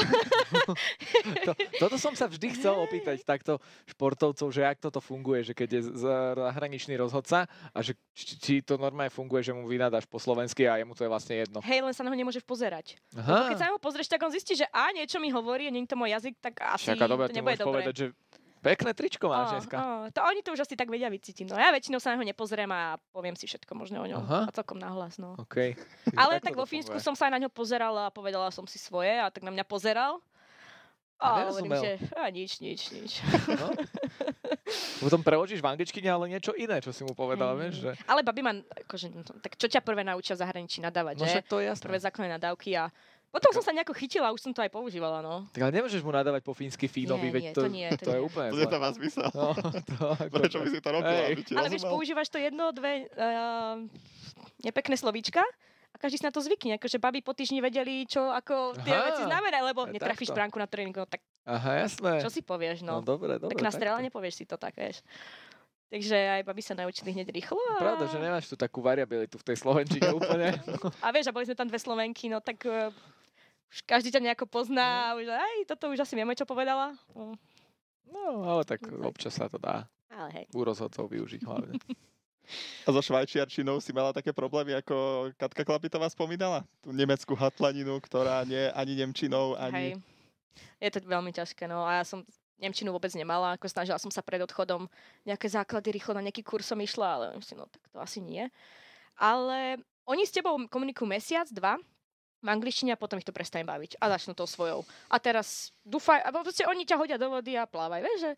[1.46, 3.56] to, toto som sa vždy chcel opýtať takto
[3.88, 9.08] športovcov, že ak toto funguje, že keď je zahraničný rozhodca a že či, to normálne
[9.08, 11.58] funguje, že mu vynadáš po slovensky a jemu to je vlastne jedno.
[11.64, 13.00] Hej, len sa na ho nemôže pozerať.
[13.16, 13.52] Aha.
[13.52, 15.90] Keď sa na ho pozrieš, tak on zistí, že a niečo mi hovorí, nie je
[15.90, 17.68] to môj jazyk, tak asi Všaká, dobré, to nebude dobre.
[17.72, 18.06] povedať, že
[18.60, 19.76] Pekné tričko máš dneska.
[19.80, 21.48] Oh, to oni to už asi tak vedia vycítiť.
[21.48, 24.20] No ja väčšinou sa na ho nepozriem a poviem si všetko možné o ňom.
[24.28, 24.40] Aha.
[24.48, 25.16] A celkom nahlas.
[25.16, 25.32] No.
[25.48, 25.80] Okay.
[26.20, 29.16] Ale tak vo Fínsku som sa aj na ňo pozerala a povedala som si svoje
[29.16, 30.20] a tak na mňa pozeral.
[31.20, 33.20] A, a hovorím, že a nič, nič, nič.
[33.44, 33.76] No.
[35.04, 37.58] Potom preložíš v angličtine, ale niečo iné, čo si mu povedal, mm.
[37.60, 37.90] vieš, že...
[38.08, 41.44] Ale babi ma, akože, no, tak čo ťa prvé naučia v zahraničí nadávať, no, že?
[41.44, 41.84] to je jasné.
[41.84, 42.88] Prvé základné nadávky a
[43.30, 45.46] potom som sa nejako chytila, už som to aj používala, no.
[45.54, 48.16] Tak ale nemôžeš mu nadávať po fínsky Fínovi, veď to, to, nie, to, to nie.
[48.18, 49.30] je úplne To má zmysel.
[49.30, 49.54] No,
[49.90, 49.94] to,
[50.26, 51.22] ako Prečo by si to robila?
[51.30, 53.78] Ale vieš, používaš to jedno, dve uh,
[54.66, 55.46] nepekné slovíčka
[55.90, 56.74] a každý si na to zvykne.
[56.82, 60.66] Akože baby po týždni vedeli, čo ako tie Aha, veci znamenajú, lebo netrafíš bránku na
[60.66, 62.18] tréningu, no tak Aha, jasné.
[62.18, 62.98] Čo si povieš, no.
[62.98, 65.06] no dobre, dobre, tak na strela nepovieš si to tak, vieš.
[65.90, 67.58] Takže aj baby sa naučili hneď rýchlo.
[67.74, 67.82] A...
[67.82, 70.54] Pravda, že nemáš tu takú variabilitu v tej Slovenčine úplne.
[71.04, 72.94] a vieš, a boli sme tam dve Slovenky, no tak uh,
[73.70, 75.22] už každý ťa nejako pozná, no.
[75.22, 76.94] už aj toto už asi vieme, čo povedala.
[77.14, 77.38] No,
[78.10, 79.86] no ale tak občas sa to dá.
[80.10, 80.44] Ale hej.
[80.50, 81.78] U rozhodcov využiť hlavne.
[82.82, 86.66] A so švajčiarčinou si mala také problémy, ako Katka Klapitová spomínala?
[86.82, 89.94] Tú nemeckú hatlaninu, ktorá nie ani nemčinou, ani...
[89.94, 90.02] Hej.
[90.82, 92.26] Je to veľmi ťažké, no a ja som
[92.60, 94.84] Nemčinu vôbec nemala, ako snažila som sa pred odchodom
[95.24, 98.52] nejaké základy rýchlo na nejaký kurz som išla, ale si, no tak to asi nie.
[99.16, 101.80] Ale oni s tebou komunikujú mesiac, dva,
[102.40, 104.80] v angličtine a potom ich to prestane baviť a začnú to svojou.
[105.12, 108.32] A teraz dúfaj, a proste oni ťa hodia do vody a plávaj, vieš, že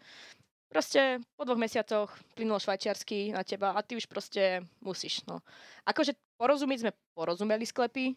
[0.66, 1.00] proste
[1.38, 5.44] po dvoch mesiacoch plynulo švajčiarsky na teba a ty už proste musíš, no.
[5.86, 8.16] Akože porozumieť sme porozumeli sklepy,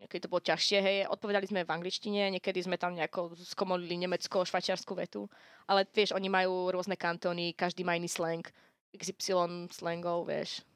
[0.00, 4.44] niekedy to bolo ťažšie, hej, odpovedali sme v angličtine, niekedy sme tam nejako skomolili nemecko,
[4.44, 5.28] švajčiarsku vetu,
[5.64, 8.44] ale vieš, oni majú rôzne kantóny, každý má iný slang,
[8.96, 10.66] XY slangov, vieš.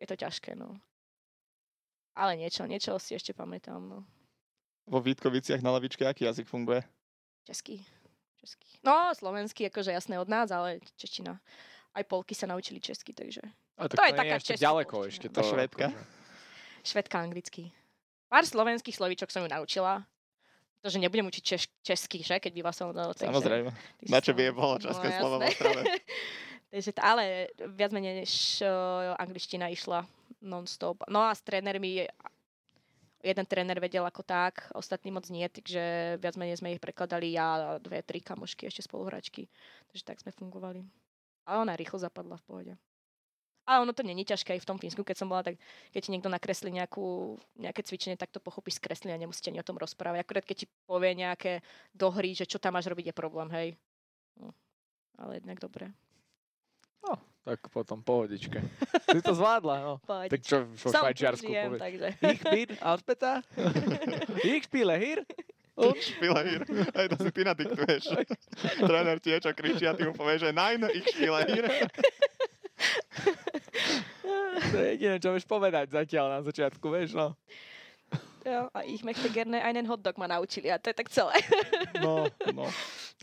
[0.00, 0.80] Je to ťažké, no.
[2.14, 3.82] Ale niečo, niečo si ešte pamätám.
[3.82, 3.98] No.
[4.86, 6.86] Vo Vítkoviciach na lavičke aký jazyk funguje?
[7.42, 7.82] Český.
[8.38, 8.68] Český.
[8.86, 11.40] No, slovenský, akože jasné od nás, ale čeština.
[11.94, 13.40] Aj polky sa naučili česky, takže...
[13.80, 15.40] A tak to, to je taká ešte ďaleko ešte to.
[15.40, 15.86] A švedka?
[16.86, 17.74] Švedka anglicky.
[18.30, 20.06] Pár slovenských slovíčok som ju naučila.
[20.84, 22.36] To, že nebudem učiť češ, česky, že?
[22.36, 22.92] Keď býva som...
[22.92, 23.72] No, Samozrejme.
[24.12, 25.48] Na čo by je bolo české no, slovo v
[26.74, 28.32] takže, ale viac menej než
[28.66, 30.02] uh, angličtina išla
[30.42, 31.06] non-stop.
[31.06, 32.10] No a s trénermi
[33.24, 37.46] jeden tréner vedel ako tak, ostatní moc nie, takže viac menej sme ich prekladali ja
[37.56, 39.48] a dve, tri kamošky, ešte spoluhračky.
[39.88, 40.84] Takže tak sme fungovali.
[41.48, 42.72] A ona rýchlo zapadla v pohode.
[43.64, 45.56] A ono to není ťažké aj v tom Fínsku, keď som bola, tak
[45.88, 49.64] keď ti niekto nakreslí nejakú, nejaké cvičenie, tak to pochopíš z kreslenia, nemusíte ani o
[49.64, 50.20] tom rozprávať.
[50.20, 51.64] Akurát keď ti povie nejaké
[51.96, 53.68] dohry, že čo tam máš robiť, je problém, hej.
[54.36, 54.52] No,
[55.16, 55.88] ale jednak dobre.
[57.04, 58.64] No, tak potom pohodičke.
[59.14, 59.92] Si to zvládla, no.
[60.02, 60.32] Pohodičke.
[60.32, 61.78] Tak čo vo Švajčiarsku povie?
[61.78, 62.08] Takže.
[62.34, 63.44] Ich bin Alpeta?
[64.48, 65.20] ich spiele hier?
[65.76, 66.62] Ich spiele hier.
[66.96, 68.04] Aj to si ty nadiktuješ.
[68.80, 71.66] Tréner tie, čo kričí a ty mu povieš, že nein, ich spiele hier.
[74.72, 77.34] to je jediné, čo vieš povedať zatiaľ na začiatku, vieš, no.
[78.44, 81.32] Jo, a ich möchte gerne einen hotdog ma naučili a to je tak celé.
[82.04, 82.68] no, no.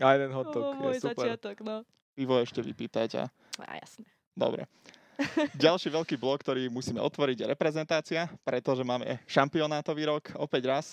[0.01, 1.13] A jeden hotdog oh, je super.
[1.13, 1.85] začiatok, no.
[2.17, 3.23] Pivo ešte vypýtať a
[3.59, 4.07] a jasné.
[4.31, 4.63] Dobre.
[5.53, 10.85] Ďalší veľký blok, ktorý musíme otvoriť, je reprezentácia, pretože máme šampionátový rok, opäť raz,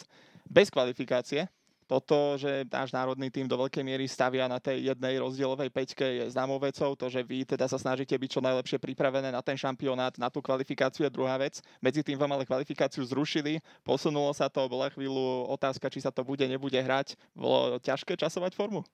[0.44, 1.48] bez kvalifikácie.
[1.88, 6.24] toto, že náš národný tým do veľkej miery stavia na tej jednej rozdielovej peťke je
[6.28, 6.92] známou vecou.
[6.92, 10.44] To, že vy teda sa snažíte byť čo najlepšie pripravené na ten šampionát, na tú
[10.44, 11.64] kvalifikáciu je druhá vec.
[11.80, 16.20] Medzi tým vám ale kvalifikáciu zrušili, posunulo sa to, bola chvíľu otázka, či sa to
[16.20, 17.16] bude, nebude hrať.
[17.32, 18.84] Bolo ťažké časovať formu?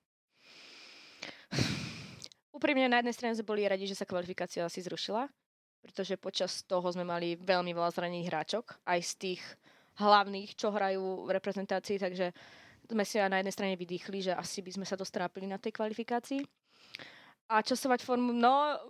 [2.54, 5.26] Úprimne na jednej strane sme boli radi, že sa kvalifikácia asi zrušila,
[5.82, 9.42] pretože počas toho sme mali veľmi veľa zranených hráčok, aj z tých
[9.98, 12.30] hlavných, čo hrajú v reprezentácii, takže
[12.86, 16.46] sme si na jednej strane vydýchli, že asi by sme sa dostrápili na tej kvalifikácii.
[17.44, 18.80] A časovať formu, no,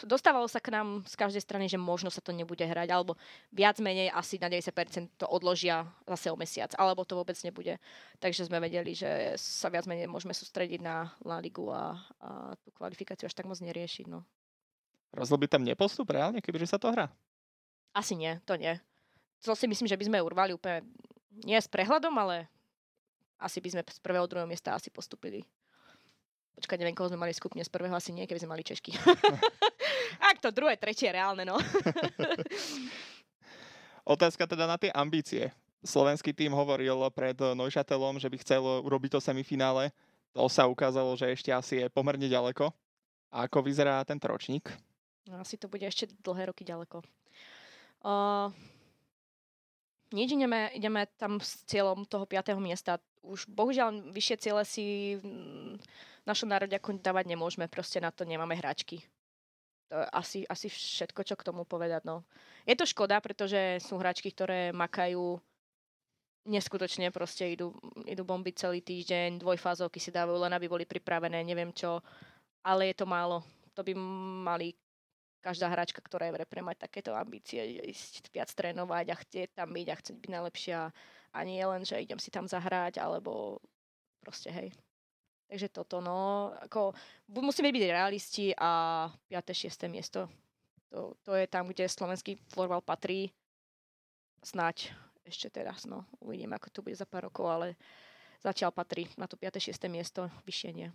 [0.00, 3.12] dostávalo sa k nám z každej strany, že možno sa to nebude hrať, alebo
[3.52, 7.76] viac menej asi na 90% to odložia zase o mesiac, alebo to vôbec nebude.
[8.24, 12.72] Takže sme vedeli, že sa viac menej môžeme sústrediť na La Ligu a, a tú
[12.72, 14.08] kvalifikáciu až tak moc neriešiť.
[14.08, 14.24] No.
[15.12, 17.12] Rozhodol by tam nepostup reálne, kebyže sa to hrá?
[17.92, 18.80] Asi nie, to nie.
[19.44, 20.88] To si myslím, že by sme urvali úplne
[21.44, 22.48] nie s prehľadom, ale
[23.36, 25.44] asi by sme z prvého, druhého miesta asi postupili.
[26.56, 28.96] Počkaj, neviem, koho sme mali skupne z prvého, asi nie, keby sme mali Češky.
[30.32, 31.60] Ak to druhé, tretie reálne, no.
[34.16, 35.52] Otázka teda na tie ambície.
[35.84, 39.92] Slovenský tým hovoril pred Neuchatelom, že by chcel urobiť to semifinále.
[40.32, 42.72] To sa ukázalo, že ešte asi je pomerne ďaleko.
[43.34, 44.72] A ako vyzerá ten ročník?
[45.28, 47.04] No, asi to bude ešte dlhé roky ďaleko.
[48.00, 48.48] Uh,
[50.14, 52.54] nič, ideme, ideme tam s cieľom toho 5.
[52.62, 53.02] miesta.
[53.26, 55.26] Už bohužiaľ vyššie ciele si v
[56.26, 59.02] našom ako dávať nemôžeme, proste na to nemáme hráčky.
[59.86, 62.02] To je asi, asi všetko, čo k tomu povedať.
[62.02, 62.26] No.
[62.66, 65.38] Je to škoda, pretože sú hráčky, ktoré makajú
[66.46, 67.74] neskutočne, proste idú,
[68.06, 72.02] idú bombiť celý týždeň, dvojfázovky si dávajú len, aby boli pripravené, neviem čo,
[72.62, 73.42] ale je to málo.
[73.74, 73.92] To by
[74.46, 74.74] mali
[75.42, 79.70] každá hráčka, ktorá je v repre, mať takéto ambície, ísť viac trénovať a chcieť tam
[79.70, 80.78] byť a chcieť byť najlepšia
[81.34, 83.62] a nie len, že idem si tam zahrať, alebo
[84.22, 84.74] proste hej.
[85.46, 86.90] Takže toto, no, ako,
[87.30, 89.70] musíme byť realisti a 5.
[89.70, 89.86] 6.
[89.86, 90.26] miesto,
[90.90, 93.30] to, to je tam, kde slovenský florbal patrí.
[94.42, 94.90] Snať
[95.26, 97.66] ešte teraz, no, uvidíme, ako to bude za pár rokov, ale
[98.42, 99.58] zatiaľ patrí na to 5.
[99.70, 99.86] 6.
[99.86, 100.90] miesto, vyššie nie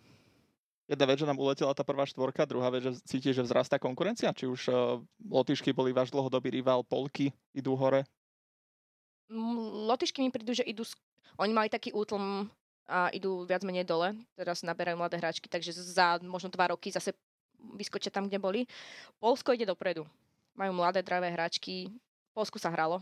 [0.92, 4.36] jedna vec, že nám uletela tá prvá štvorka, druhá vec, že cítiš, že vzrastá konkurencia?
[4.36, 8.04] Či už uh, Lotyšky boli váš dlhodobý rival, Polky idú hore?
[9.88, 10.84] Lotyšky mi prídu, že idú...
[11.40, 12.52] Oni mali taký útlm
[12.88, 14.13] a idú viac menej dole.
[14.36, 17.13] Teraz naberajú mladé hráčky, takže za možno dva roky zase
[17.78, 18.62] vyskočia tam, kde boli.
[19.22, 20.06] Polsko ide dopredu.
[20.58, 21.88] Majú mladé, dravé hráčky.
[21.88, 23.00] V Polsku sa hralo.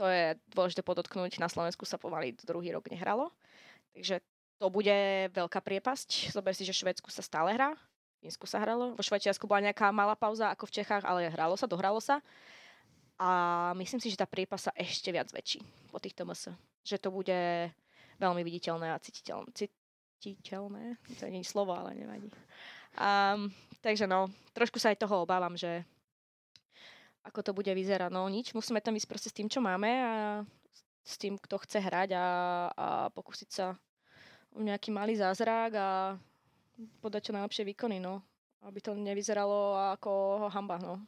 [0.00, 1.36] To je dôležité podotknúť.
[1.36, 3.28] Na Slovensku sa pomaly druhý rok nehralo.
[3.92, 4.24] Takže
[4.62, 4.96] to bude
[5.34, 6.32] veľká priepasť.
[6.32, 9.66] Zober si, že v Švedsku sa stále hrá, v Fínsku sa hralo, vo Švajčiarsku bola
[9.66, 12.22] nejaká malá pauza ako v Čechách, ale hralo sa, dohralo sa.
[13.18, 16.54] A myslím si, že tá priepas sa ešte viac väčší po týchto MS.
[16.86, 17.38] Že to bude
[18.22, 19.50] veľmi viditeľné a cítiteľné.
[20.22, 21.02] Cítiteľné?
[21.18, 22.30] To nie je slovo, ale nevadí.
[22.94, 23.50] Um,
[23.82, 25.82] takže no, trošku sa aj toho obávam, že
[27.26, 28.10] ako to bude vyzerať.
[28.14, 30.14] No nič, musíme tam ísť proste s tým, čo máme a
[31.02, 32.26] s tým, kto chce hrať a,
[32.70, 33.74] a pokúsiť sa
[34.54, 35.88] nejaký malý zázrak a
[37.02, 38.22] podať čo najlepšie výkony, no.
[38.62, 41.02] Aby to nevyzeralo ako hamba, no.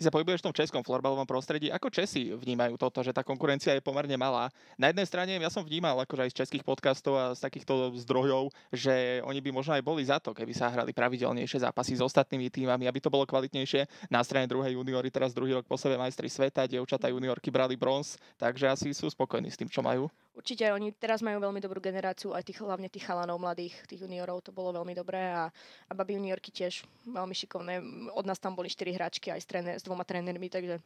[0.00, 1.68] Ty sa pohybuješ v tom českom florbalovom prostredí.
[1.68, 4.48] Ako Česi vnímajú toto, že tá konkurencia je pomerne malá?
[4.80, 8.48] Na jednej strane ja som vnímal akože aj z českých podcastov a z takýchto zdrojov,
[8.72, 12.48] že oni by možno aj boli za to, keby sa hrali pravidelnejšie zápasy s ostatnými
[12.48, 14.08] týmami, aby to bolo kvalitnejšie.
[14.08, 18.16] Na strane druhej juniori teraz druhý rok po sebe majstri sveta, dievčatá juniorky brali bronz,
[18.40, 20.08] takže asi sú spokojní s tým, čo majú.
[20.40, 24.40] Určite, oni teraz majú veľmi dobrú generáciu, aj tých, hlavne tých chalanov mladých, tých juniorov,
[24.40, 25.52] to bolo veľmi dobré a,
[25.84, 27.84] a baby juniorky tiež veľmi šikovné.
[28.16, 30.80] Od nás tam boli 4 hráčky aj s, tréner, s dvoma trénermi, takže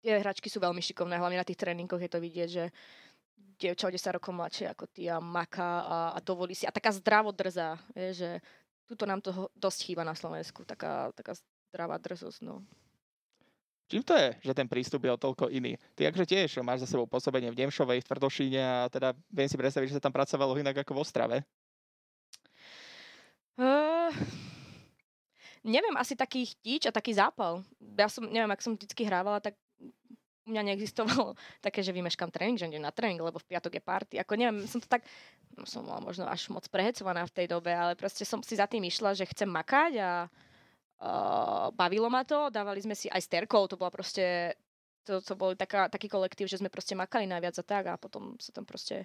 [0.00, 2.64] tie hráčky sú veľmi šikovné, hlavne na tých tréningoch je to vidieť, že
[3.60, 6.64] dievča o 10 rokov mladšie ako ty a maká a, a dovolí si.
[6.64, 8.30] A taká zdravo drzá, je, že
[8.88, 11.36] tuto nám to dosť chýba na Slovensku, taká, taká
[11.68, 12.40] zdravá drzosť.
[12.40, 12.64] No.
[13.86, 15.78] Čím to je, že ten prístup je o toľko iný?
[15.94, 19.54] Ty akže tiež máš za sebou pôsobenie v Nemšovej, v Tvrdošíne a teda viem si
[19.54, 21.36] predstaviť, že sa tam pracovalo inak ako v Ostrave.
[23.54, 24.10] Uh,
[25.62, 27.62] neviem, asi taký chtíč a taký zápal.
[27.94, 29.54] Ja som, neviem, ak som vždycky hrávala, tak
[30.46, 31.34] u mňa neexistovalo
[31.66, 34.14] také, že vymeškám tréning, že na tréning, lebo v piatok je party.
[34.22, 35.06] Ako neviem, som to tak,
[35.58, 38.70] no, som bola možno až moc prehecovaná v tej dobe, ale proste som si za
[38.70, 40.10] tým išla, že chcem makať a
[40.96, 44.56] Uh, bavilo ma to, dávali sme si aj s Terkou, to bola proste,
[45.04, 48.32] to, to bol taká, taký kolektív, že sme proste makali najviac a tak a potom
[48.40, 49.04] sa tam proste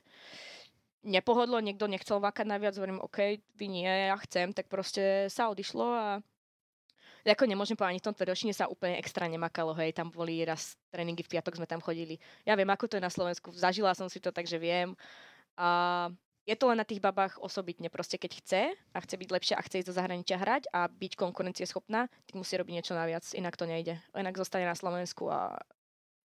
[1.03, 5.87] nepohodlo, niekto nechcel makať najviac, hovorím, OK, vy nie, ja chcem, tak proste sa odišlo
[5.91, 6.05] a
[7.21, 10.73] Ako nemôžem povedať, ani v tom tvrdošine sa úplne extra nemakalo, hej, tam boli raz
[10.89, 12.17] tréningy, v piatok sme tam chodili.
[12.49, 14.97] Ja viem, ako to je na Slovensku, zažila som si to, takže viem.
[15.53, 16.09] A
[16.51, 19.63] je to len na tých babách osobitne, proste keď chce a chce byť lepšia a
[19.63, 23.63] chce ísť do zahraničia hrať a byť konkurencieschopná, tak musí robiť niečo naviac, inak to
[23.63, 23.95] nejde.
[24.11, 25.55] Inak zostane na Slovensku a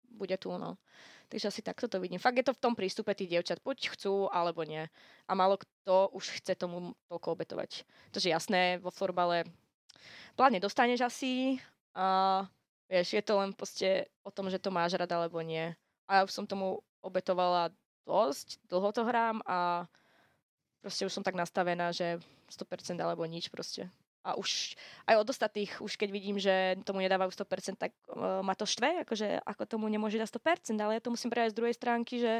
[0.08, 0.80] bude tu, no.
[1.28, 2.22] Takže asi takto to vidím.
[2.22, 4.88] Fakt je to v tom prístupe tých dievčat, buď chcú, alebo nie.
[5.28, 7.84] A málo kto už chce tomu toľko obetovať.
[8.14, 9.44] Takže jasné, vo florbale
[10.38, 11.60] plán nedostaneš asi
[11.92, 12.46] a
[12.88, 15.74] vieš, je to len proste o tom, že to máš rada alebo nie.
[16.08, 19.88] A ja už som tomu obetovala dosť, dlho to hrám a
[20.84, 22.20] proste už som tak nastavená, že
[22.52, 23.88] 100% alebo nič proste
[24.24, 24.72] a už
[25.04, 29.04] aj od ostatných, už keď vidím, že tomu nedávajú 100%, tak uh, ma to štve,
[29.04, 30.32] akože ako tomu nemôže dať
[30.72, 32.32] 100%, ale ja to musím prejsť z druhej stránky, že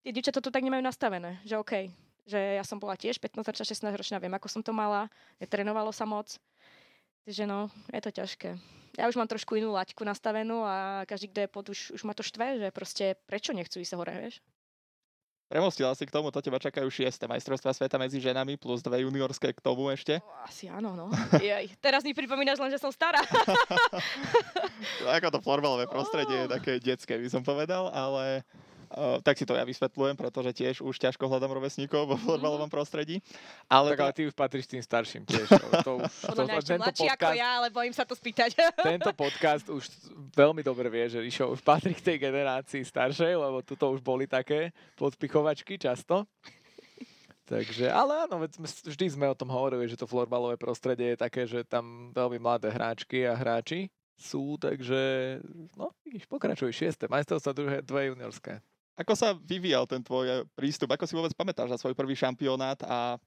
[0.00, 1.92] tie dievčatá to tak nemajú nastavené, že OK,
[2.24, 5.92] že ja som bola tiež 15 ročná, 16 ročná, viem, ako som to mala, netrenovalo
[5.92, 6.40] sa moc,
[7.28, 8.56] takže no, je to ťažké.
[8.96, 12.16] Ja už mám trošku inú laťku nastavenú a každý, kto je pod, už, už ma
[12.16, 14.40] to štve, že proste prečo nechcú ísť hore, vieš?
[15.44, 19.52] Premostila si k tomu, to teba čakajú šieste majstrovstvá sveta medzi ženami plus dve juniorské
[19.52, 20.24] k tomu ešte?
[20.40, 21.12] Asi áno, no.
[21.36, 21.68] Jej.
[21.84, 23.20] Teraz mi pripomínaš len, že som stará.
[25.20, 28.40] Ako to florbalové prostredie je také detské, by som povedal, ale
[28.94, 32.74] Uh, tak si to ja vysvetľujem, pretože tiež už ťažko hľadám rovesníkov vo florbalovom mhm.
[32.78, 33.18] prostredí.
[33.66, 35.50] Ale tak ale ty už patríš tým starším tiež.
[35.82, 38.54] To už, to, to, tento podcast, ako ja, ale bojím sa to spýtať.
[38.94, 39.82] Tento podcast už
[40.38, 44.30] veľmi dobre vie, že Ríšo už patrí k tej generácii staršej, lebo tuto už boli
[44.30, 46.22] také podpichovačky často.
[47.44, 48.40] Takže, ale áno,
[48.88, 52.72] vždy sme o tom hovorili, že to florbalové prostredie je také, že tam veľmi mladé
[52.72, 55.42] hráčky a hráči sú, takže
[55.76, 58.62] no, vidíš, pokračuj, šieste, majstrovstva druhé, dve juniorské.
[58.94, 60.94] Ako sa vyvíjal ten tvoj eh, prístup?
[60.94, 63.18] Ako si vôbec pamätáš na svoj prvý šampionát a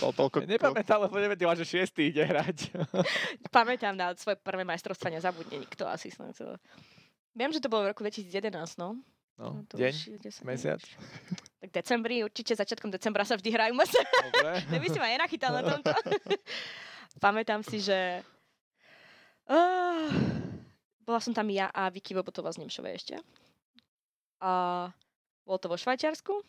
[0.00, 0.44] to, toľko...
[0.48, 2.72] Nepamätám, lebo nevedela, že šiestý ide hrať.
[3.56, 6.08] Pamätám na svoje prvé majstrovstva, nezabudne nikto asi.
[6.08, 6.56] Som to...
[7.36, 8.96] Viem, že to bolo v roku 2011, no.
[9.34, 9.94] No, no deň,
[10.46, 10.80] mesiac.
[11.64, 13.96] Tak decembri, určite začiatkom decembra sa vždy hrajú mese.
[13.96, 14.60] Dobre.
[14.68, 15.96] Neby si ma nenachytal na tomto.
[17.24, 18.20] Pamätám si, že
[19.48, 20.12] uh,
[21.08, 23.16] bola som tam ja a Vicky Bobotová z Nemšovej ešte
[24.44, 24.92] a
[25.48, 26.44] bolo to vo Švajčiarsku.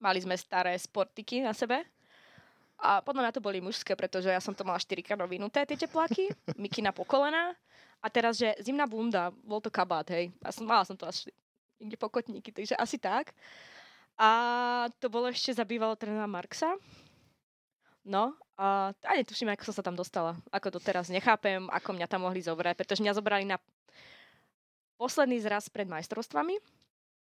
[0.00, 1.84] Mali sme staré sportiky na sebe.
[2.82, 5.78] A podľa mňa to boli mužské, pretože ja som to mala 4 krát rovinuté, tie
[5.78, 7.54] tepláky, mikina po kolena.
[8.02, 10.34] A teraz, že zimná bunda, bol to kabát, hej.
[10.42, 11.30] A som, mala som to asi
[11.78, 13.30] niekde pokotníky, takže asi tak.
[14.18, 16.74] A to bolo ešte za bývalého trénera Marksa.
[18.02, 20.34] No, a, a netuším, ako som sa tam dostala.
[20.50, 23.62] Ako to teraz nechápem, ako mňa tam mohli zobrať, pretože mňa zobrali na
[24.98, 26.81] posledný zraz pred majstrovstvami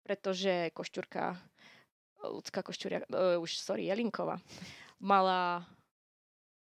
[0.09, 1.37] pretože Košťurka,
[2.25, 4.41] ľudská Košťuria, uh, už sorry, Jelinková,
[4.97, 5.69] mala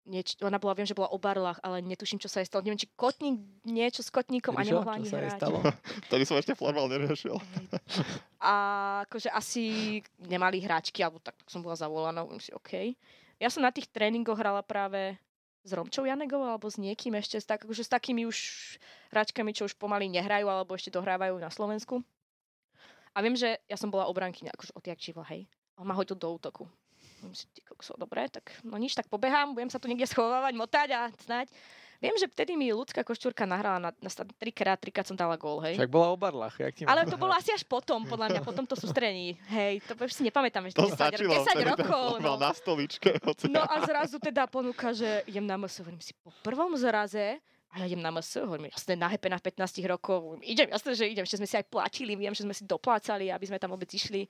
[0.05, 2.65] nieč, ona bola, viem, že bola o barlách, ale netuším, čo sa jej stalo.
[2.65, 5.41] Neviem, či kotník, niečo s kotníkom a nemohla ani hrať.
[5.41, 5.61] Stalo?
[6.09, 7.37] to by som ešte florbal neriešil.
[8.39, 8.55] A
[9.05, 12.95] akože asi nemali hráčky, alebo tak, tak som bola zavolaná, si, OK.
[13.43, 15.19] Ja som na tých tréningoch hrala práve
[15.67, 18.39] s Romčou Janegovou alebo s niekým ešte, s, tak, akože s takými už
[19.13, 22.01] hráčkami, čo už pomaly nehrajú alebo ešte dohrávajú na Slovensku.
[23.19, 25.51] A viem, že ja som bola obrankyňa, akože odjak živo, hej.
[25.75, 26.71] On ma hodil do útoku.
[27.35, 30.89] Si, ty kokso, dobre, tak no nič, tak pobehám, budem sa tu niekde schovávať, motať
[30.95, 31.51] a snáď.
[31.99, 35.75] Viem, že vtedy mi ľudská koštúrka nahrala na, na trikrát, trikrát som dala gól, hej.
[35.75, 38.63] Však bola o barlách, jak ti Ale to bolo asi až potom, podľa mňa, potom
[38.63, 39.35] to sústrení.
[39.51, 42.23] Hej, to už si nepamätám ešte to 10, stačilo, 10 rokov.
[42.23, 42.39] No.
[42.39, 43.19] na stoličke.
[43.51, 47.85] No a zrazu teda ponúka, že idem na MS, hovorím si, po prvom zraze a
[47.85, 51.05] ja idem na MS, hovorím, jasné, na hepe na 15 rokov, hovorím, idem, jasné, že
[51.05, 53.89] idem, že sme si aj platili, viem, že sme si doplácali, aby sme tam vôbec
[53.93, 54.25] išli.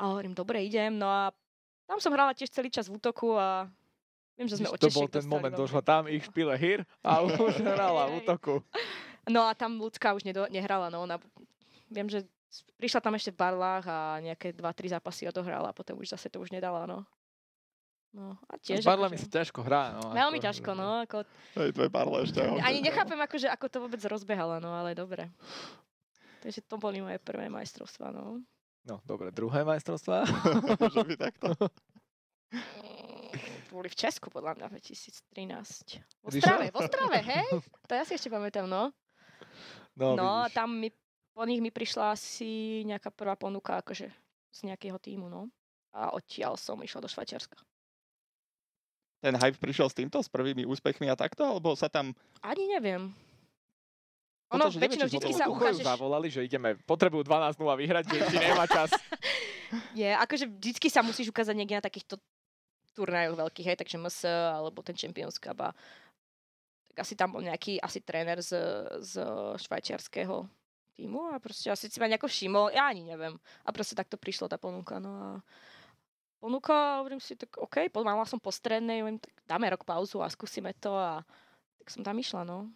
[0.00, 1.28] A hovorím, dobre, idem, no a
[1.84, 3.68] tam som hrala tiež celý čas v útoku a
[4.40, 8.08] viem, že sme To bol ten moment, došla tam ich špile hir a už hrala
[8.08, 8.64] v útoku.
[9.28, 11.20] No a tam ľudská už nedo, nehrala, no ona,
[11.92, 12.24] viem, že
[12.80, 16.40] prišla tam ešte v barlách a nejaké 2-3 zápasy odohrala a potom už zase to
[16.40, 17.04] už nedala, no.
[18.14, 18.78] No, a tiež...
[18.78, 19.26] S barlami akože...
[19.26, 20.14] sa ťažko hrá, no.
[20.14, 20.46] Veľmi ako...
[20.46, 21.02] ťažko, no.
[21.02, 21.16] Ako...
[21.58, 22.40] Hej, tvoje barle ešte.
[22.62, 25.34] Ani nechápem, akože, ako to vôbec rozbehala, no, ale dobre.
[26.46, 28.38] Takže to boli moje prvé majstrovstvá, no.
[28.86, 30.30] No, dobre, druhé majstrovstvá?
[30.94, 31.58] Že by takto.
[32.54, 33.34] Mm,
[33.74, 35.98] boli v Česku, podľa mňa, 2013.
[36.22, 37.46] V Ostrave, v Ostrave, hej?
[37.90, 38.94] To ja si ešte pamätám, no.
[39.98, 40.94] No, no a tam mi,
[41.34, 44.06] po nich mi prišla asi nejaká prvá ponuka, akože
[44.54, 45.50] z nejakého týmu, no.
[45.90, 47.58] A odtiaľ som išla do Švajčiarska
[49.24, 52.12] ten hype prišiel s týmto, s prvými úspechmi a takto, alebo sa tam...
[52.44, 53.08] Ani neviem.
[54.52, 55.80] Ono, Toto, väčšinou vždy sa ukážeš...
[55.80, 58.92] zavolali, že ideme, potrebujú 12 a vyhrať, že nemá čas.
[59.96, 62.20] Je, akože vždycky sa musíš ukázať niekde na takýchto
[62.94, 64.18] turnajoch veľkých, hej, takže MS
[64.54, 65.74] alebo ten Champions Cup a
[66.92, 68.54] tak asi tam bol nejaký asi tréner z,
[69.02, 69.18] z
[69.66, 70.46] švajčiarského
[70.94, 73.34] týmu a proste asi si ma nejako všimol, ja ani neviem.
[73.66, 75.28] A proste takto prišla tá ponuka, no a
[76.44, 80.28] ponuka, hovorím si, tak OK, mala som po strednej, hovorím, tak dáme rok pauzu a
[80.28, 81.24] skúsime to a
[81.80, 82.68] tak som tam išla, no.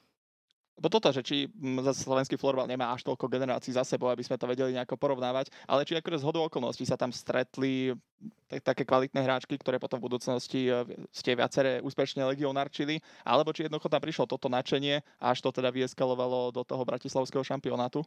[0.78, 1.50] Lebo toto, že či
[1.82, 5.50] za slovenský florbal nemá až toľko generácií za sebou, aby sme to vedeli nejako porovnávať,
[5.66, 7.98] ale či akorát z hodou okolností sa tam stretli
[8.46, 13.66] tak, také kvalitné hráčky, ktoré potom v budúcnosti e, ste viaceré úspešne legionárčili, alebo či
[13.66, 18.06] jednoducho tam prišlo toto nadšenie a až to teda vyeskalovalo do toho bratislavského šampionátu?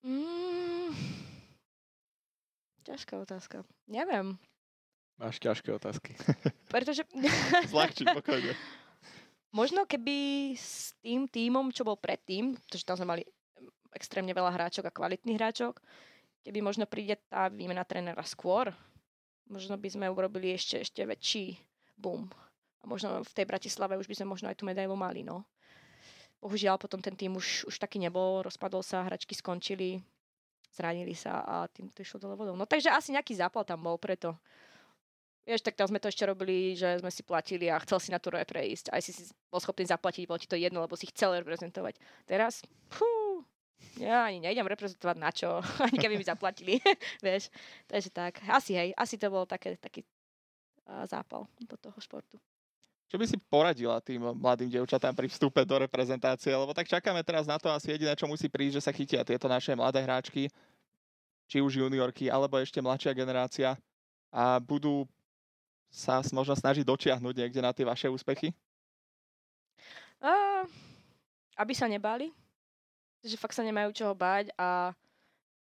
[0.00, 0.47] Mm,
[2.88, 3.56] ťažká otázka.
[3.84, 4.40] Neviem.
[5.20, 6.16] Máš ťažké otázky.
[6.72, 7.04] Pretože...
[7.72, 8.56] Zľahčí, pokojne.
[9.52, 13.22] Možno keby s tým týmom, čo bol predtým, pretože tam sme mali
[13.92, 15.80] extrémne veľa hráčok a kvalitných hráčok,
[16.44, 18.72] keby možno príde tá výmena trénera skôr,
[19.48, 21.56] možno by sme urobili ešte, ešte väčší
[21.96, 22.28] boom.
[22.80, 25.44] A možno v tej Bratislave už by sme možno aj tú medailu mali, no.
[26.38, 29.98] Bohužiaľ potom ten tým už, už taký nebol, rozpadol sa, hračky skončili,
[30.72, 32.54] zranili sa a tým to išlo dole vodou.
[32.56, 34.36] No takže asi nejaký zápal tam bol preto.
[35.48, 38.20] Vieš, tak tam sme to ešte robili, že sme si platili a chcel si na
[38.20, 38.92] turné prejsť.
[38.92, 41.96] Aj si si bol schopný zaplatiť, bolo ti to jedno, lebo si chcel reprezentovať.
[42.28, 42.60] Teraz,
[42.92, 43.08] fú,
[43.96, 46.76] ja ani nejdem reprezentovať na čo, ani keby mi zaplatili,
[47.24, 47.48] vieš.
[47.88, 50.04] Takže tak, asi hej, asi to bol také, taký
[51.08, 52.36] zápal do toho športu.
[53.08, 56.52] Čo by si poradila tým mladým devčatám pri vstupe do reprezentácie?
[56.52, 59.48] Lebo tak čakáme teraz na to asi jediné, čo musí prísť, že sa chytia tieto
[59.48, 60.52] naše mladé hráčky,
[61.48, 63.80] či už juniorky, alebo ešte mladšia generácia
[64.28, 65.08] a budú
[65.88, 68.52] sa možno snažiť dočiahnuť niekde na tie vaše úspechy?
[70.20, 70.68] Uh,
[71.56, 72.28] aby sa nebali.
[73.24, 74.92] Že fakt sa nemajú čoho báť a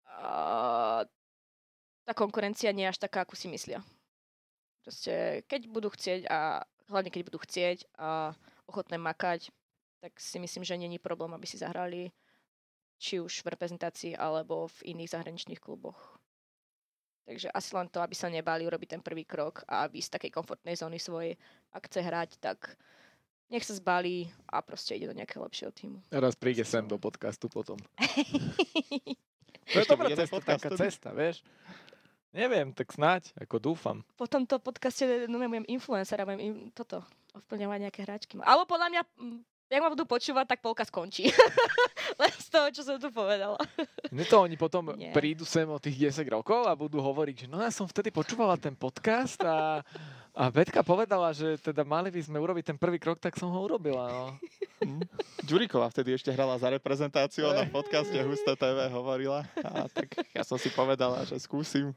[0.06, 1.02] uh,
[2.06, 3.82] tá konkurencia nie je až taká, ako si myslia.
[4.86, 6.62] Proste, keď budú chcieť a
[6.94, 8.38] hlavne keď budú chcieť a
[8.70, 9.50] ochotné makať,
[10.00, 12.14] tak si myslím, že není problém, aby si zahrali
[13.02, 16.22] či už v reprezentácii alebo v iných zahraničných kluboch.
[17.24, 20.32] Takže asi len to, aby sa nebali urobiť ten prvý krok a aby z takej
[20.32, 21.40] komfortnej zóny svojej,
[21.72, 22.76] ak chce hrať, tak
[23.48, 26.04] nech sa zbalí a proste ide do nejakého lepšieho týmu.
[26.12, 27.80] A raz príde sem do podcastu potom.
[29.72, 31.48] to je dobrá cesta, taká cesta, vieš.
[32.34, 34.02] Neviem, tak snáď, ako dúfam.
[34.18, 37.06] Po tomto podcaste no, budem influencer a budem im toto
[37.38, 38.34] ovplňovať nejaké hráčky.
[38.42, 39.02] Alebo podľa mňa
[39.74, 41.34] jak ma budú počúvať, tak polka skončí.
[42.22, 43.58] Len z toho, čo som tu povedala.
[44.14, 45.10] Nie to oni potom Nie.
[45.10, 48.54] prídu sem o tých 10 rokov a budú hovoriť, že no ja som vtedy počúvala
[48.54, 49.82] ten podcast a,
[50.38, 53.60] a Betka povedala, že teda mali by sme urobiť ten prvý krok, tak som ho
[53.66, 54.06] urobila.
[54.14, 54.26] No.
[54.86, 55.02] Hm.
[55.42, 59.42] Ďuriková vtedy ešte hrala za reprezentáciu na podcaste Husté TV hovorila.
[59.66, 61.96] A tak ja som si povedala, že skúsim.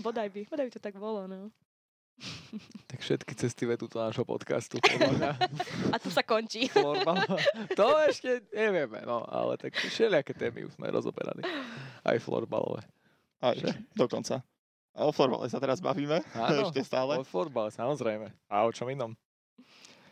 [0.00, 1.50] Bodaj by, bodaj by to tak bolo, no.
[2.84, 4.76] Tak všetky cesty vedú do nášho podcastu.
[5.94, 6.68] A tu sa končí.
[7.76, 11.40] To ešte nevieme, no, ale tak všelijaké témy už sme rozoberali.
[12.04, 12.84] Aj florbalové.
[13.40, 13.56] Aj,
[13.96, 14.44] dokonca.
[14.92, 17.16] A o florbale sa teraz bavíme, Áno, ešte stále.
[17.16, 18.28] o florbale, samozrejme.
[18.52, 19.16] A o čom inom?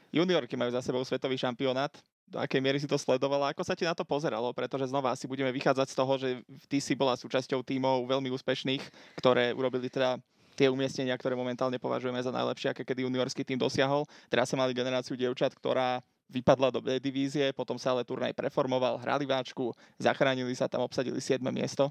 [0.09, 1.93] Juniorky majú za sebou svetový šampionát.
[2.29, 3.57] Do akej miery si to sledovala?
[3.57, 4.53] Ako sa ti na to pozeralo?
[4.53, 6.29] Pretože znova asi budeme vychádzať z toho, že
[6.69, 8.85] ty si bola súčasťou tímov veľmi úspešných,
[9.17, 10.21] ktoré urobili teda
[10.59, 14.05] tie umiestnenia, ktoré momentálne považujeme za najlepšie, aké kedy juniorský tým dosiahol.
[14.27, 19.01] Teraz sa mali generáciu dievčat, ktorá vypadla do B divízie, potom sa ale turnaj preformoval,
[19.01, 21.41] hrali váčku, zachránili sa tam, obsadili 7.
[21.49, 21.89] miesto.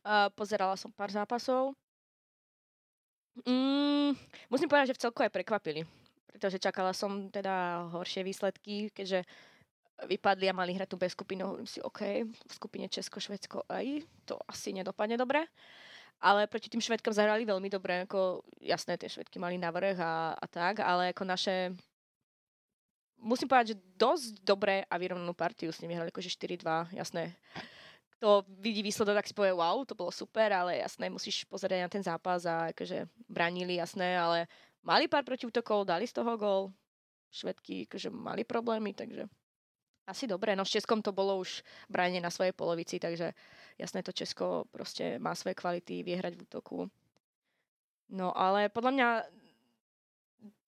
[0.00, 1.76] Uh, pozerala som pár zápasov.
[3.44, 4.16] Mm,
[4.48, 5.84] musím povedať, že v celku aj prekvapili,
[6.40, 9.28] pretože čakala som teda horšie výsledky, keďže
[10.08, 14.00] vypadli a mali hrať tú B skupinu, hovorím si, OK, v skupine Česko, Švedsko aj,
[14.24, 15.44] to asi nedopadne dobre.
[16.16, 20.46] Ale proti tým švedkám zahrali veľmi dobre, ako jasné, tie švedky mali navrh a, a
[20.48, 21.76] tak, ale ako naše
[23.20, 27.36] musím povedať, že dosť dobré a vyrovnanú partiu s nimi hrali akože 4-2, jasné.
[28.16, 31.88] Kto vidí výsledok, tak si povie, wow, to bolo super, ale jasné, musíš pozerať na
[31.92, 34.48] ten zápas a akože bránili, jasné, ale
[34.84, 36.62] mali pár protiútokov, dali z toho gol.
[37.30, 39.30] Švedky akože mali problémy, takže
[40.10, 40.58] asi dobre.
[40.58, 43.30] No s Českom to bolo už branie na svojej polovici, takže
[43.80, 46.78] Jasné, to Česko proste má svoje kvality, vie hrať v útoku.
[48.12, 49.08] No ale podľa mňa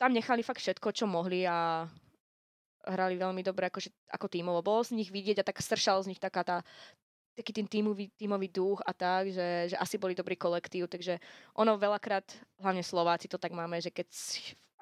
[0.01, 1.85] tam nechali fakt všetko, čo mohli a
[2.89, 4.65] hrali veľmi dobre akože, ako tímovo.
[4.65, 6.57] Bolo z nich vidieť a tak stršal z nich taká tá,
[7.33, 11.17] taký ten tímový, tímový duch a tak, že, že asi boli dobrý kolektív, takže
[11.57, 12.29] ono veľakrát,
[12.61, 14.09] hlavne Slováci to tak máme, že keď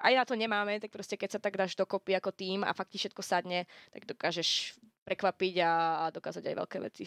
[0.01, 2.91] aj na to nemáme, tak proste keď sa tak dáš dokopy ako tým a fakt
[2.91, 4.75] ti všetko sadne, tak dokážeš
[5.05, 5.71] prekvapiť a,
[6.07, 7.05] a dokázať aj veľké veci.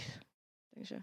[0.75, 1.03] Takže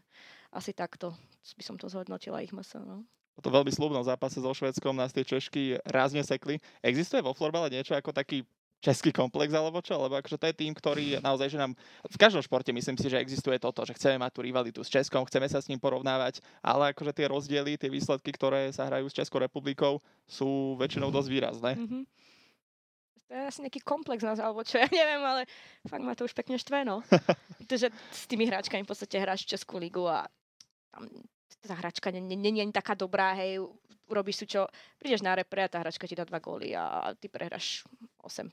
[0.52, 1.16] asi takto
[1.56, 2.84] by som to zhodnotila ich masa.
[2.84, 3.08] No.
[3.32, 6.60] Po tom veľmi slúbnom zápase so Švedskom nás tie Češky rázne sekli.
[6.84, 8.44] Existuje vo florbale niečo ako taký
[8.82, 9.96] český komplex alebo čo?
[10.02, 13.22] Lebo akože to je tým, ktorý naozaj, že nám v každom športe myslím si, že
[13.22, 16.92] existuje toto, že chceme mať tú rivalitu s Českom, chceme sa s ním porovnávať, ale
[16.92, 21.78] akože tie rozdiely, tie výsledky, ktoré sa hrajú s Českou republikou, sú väčšinou dosť výrazné.
[21.78, 22.04] Mm-hmm.
[23.32, 25.48] To je asi nejaký komplex nás, alebo čo, ja neviem, ale
[25.88, 27.00] fakt ma to už pekne štve, no.
[27.64, 30.28] Pretože s tými hráčkami v podstate hráš Českú ligu a
[30.92, 31.08] tam
[31.62, 33.62] tá hračka není ani taká dobrá, hej,
[34.12, 34.68] urobíš si čo,
[35.00, 37.88] prídeš na repre a tá hračka ti dá dva góly a ty prehráš
[38.20, 38.52] 8-2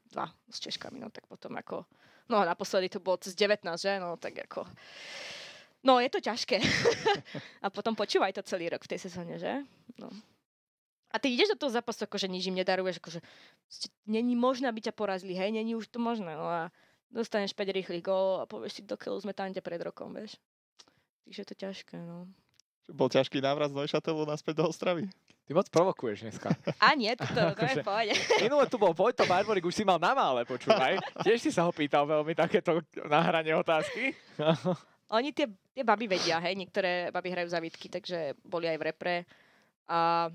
[0.49, 1.83] s Češkami, no tak potom ako,
[2.31, 4.65] no naposledy to bolo cez 19, že, no tak ako,
[5.83, 6.63] no je to ťažké.
[7.65, 9.67] a potom počúvaj to celý rok v tej sezóne, že,
[9.99, 10.09] no.
[11.09, 13.21] A ty ideš do toho zápasu, akože nič im nedaruješ, akože
[14.05, 16.69] není možné, aby ťa porazili, hej, není už to možné, no a
[17.09, 20.37] dostaneš 5 rýchlych gól a povieš si, do sme tam pred rokom, vieš.
[21.25, 22.29] Takže je to ťažké, no.
[22.89, 25.09] Bol ťažký návrat z Neušatelu naspäť do Ostravy?
[25.49, 26.53] Ty moc provokuješ dneska.
[26.85, 28.13] A nie, to, to, to je v pohode.
[28.45, 31.01] Minule tu bol Vojto Barborik, už si mal na mále, počúvaj.
[31.25, 34.13] Tiež si sa ho pýtal veľmi takéto nahranie otázky.
[35.17, 39.17] Oni tie, tie baby vedia, hej, niektoré baby hrajú zavitky, takže boli aj v repre.
[39.89, 40.29] A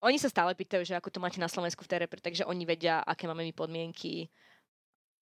[0.00, 2.64] oni sa stále pýtajú, že ako to máte na Slovensku v tej repre, takže oni
[2.64, 4.32] vedia, aké máme my podmienky,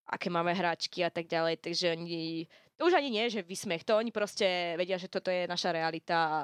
[0.06, 2.46] aké máme hráčky a tak ďalej, takže oni
[2.78, 6.14] to už ani nie že vysmech, to oni proste vedia, že toto je naša realita
[6.14, 6.38] a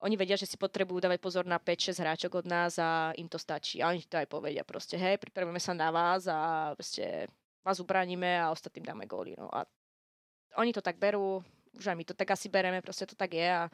[0.00, 3.36] oni vedia, že si potrebujú dávať pozor na 5-6 hráčok od nás a im to
[3.36, 3.84] stačí.
[3.84, 7.28] A oni to aj povedia proste, hej, pripravíme sa na vás a proste
[7.60, 9.36] vás ubraníme a ostatným dáme góly.
[9.36, 9.52] No.
[9.52, 9.68] A
[10.56, 11.44] oni to tak berú,
[11.76, 13.68] už aj my to tak asi bereme, proste to tak je a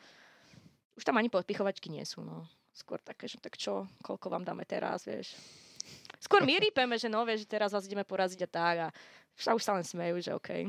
[0.99, 2.43] už tam ani podpichovačky nie sú, no.
[2.75, 5.39] Skôr také, že tak čo, koľko vám dáme teraz, vieš.
[6.19, 8.89] Skôr my rýpeme, že no, vieš, že teraz vás ideme poraziť a tak a
[9.39, 10.67] sa už sa len smejú, že OK.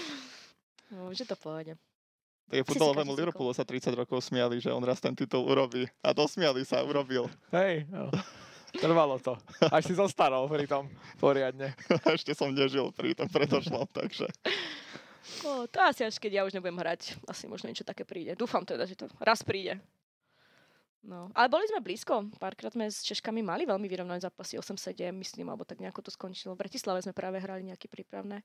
[0.96, 1.76] no, že to pôjde.
[2.46, 5.82] Tak futbalovému Liverpoolu sa 30 rokov smiali, že on raz ten titul urobí.
[5.98, 7.26] A dosmiali sa, urobil.
[7.50, 8.06] Hej, no.
[8.76, 9.34] Trvalo to.
[9.72, 10.86] Až si zostarol pri tom
[11.18, 11.74] poriadne.
[12.16, 14.30] Ešte som nežil pri tom predošlom, takže...
[15.42, 17.18] No, to asi až keď ja už nebudem hrať.
[17.26, 18.38] Asi možno niečo také príde.
[18.38, 19.82] Dúfam teda, že to raz príde.
[21.06, 22.30] No, ale boli sme blízko.
[22.38, 26.58] Párkrát sme s Češkami mali veľmi vyrovnané zápasy 8-7, myslím, alebo tak nejako to skončilo.
[26.58, 28.42] V Bratislave sme práve hrali nejaké prípravné.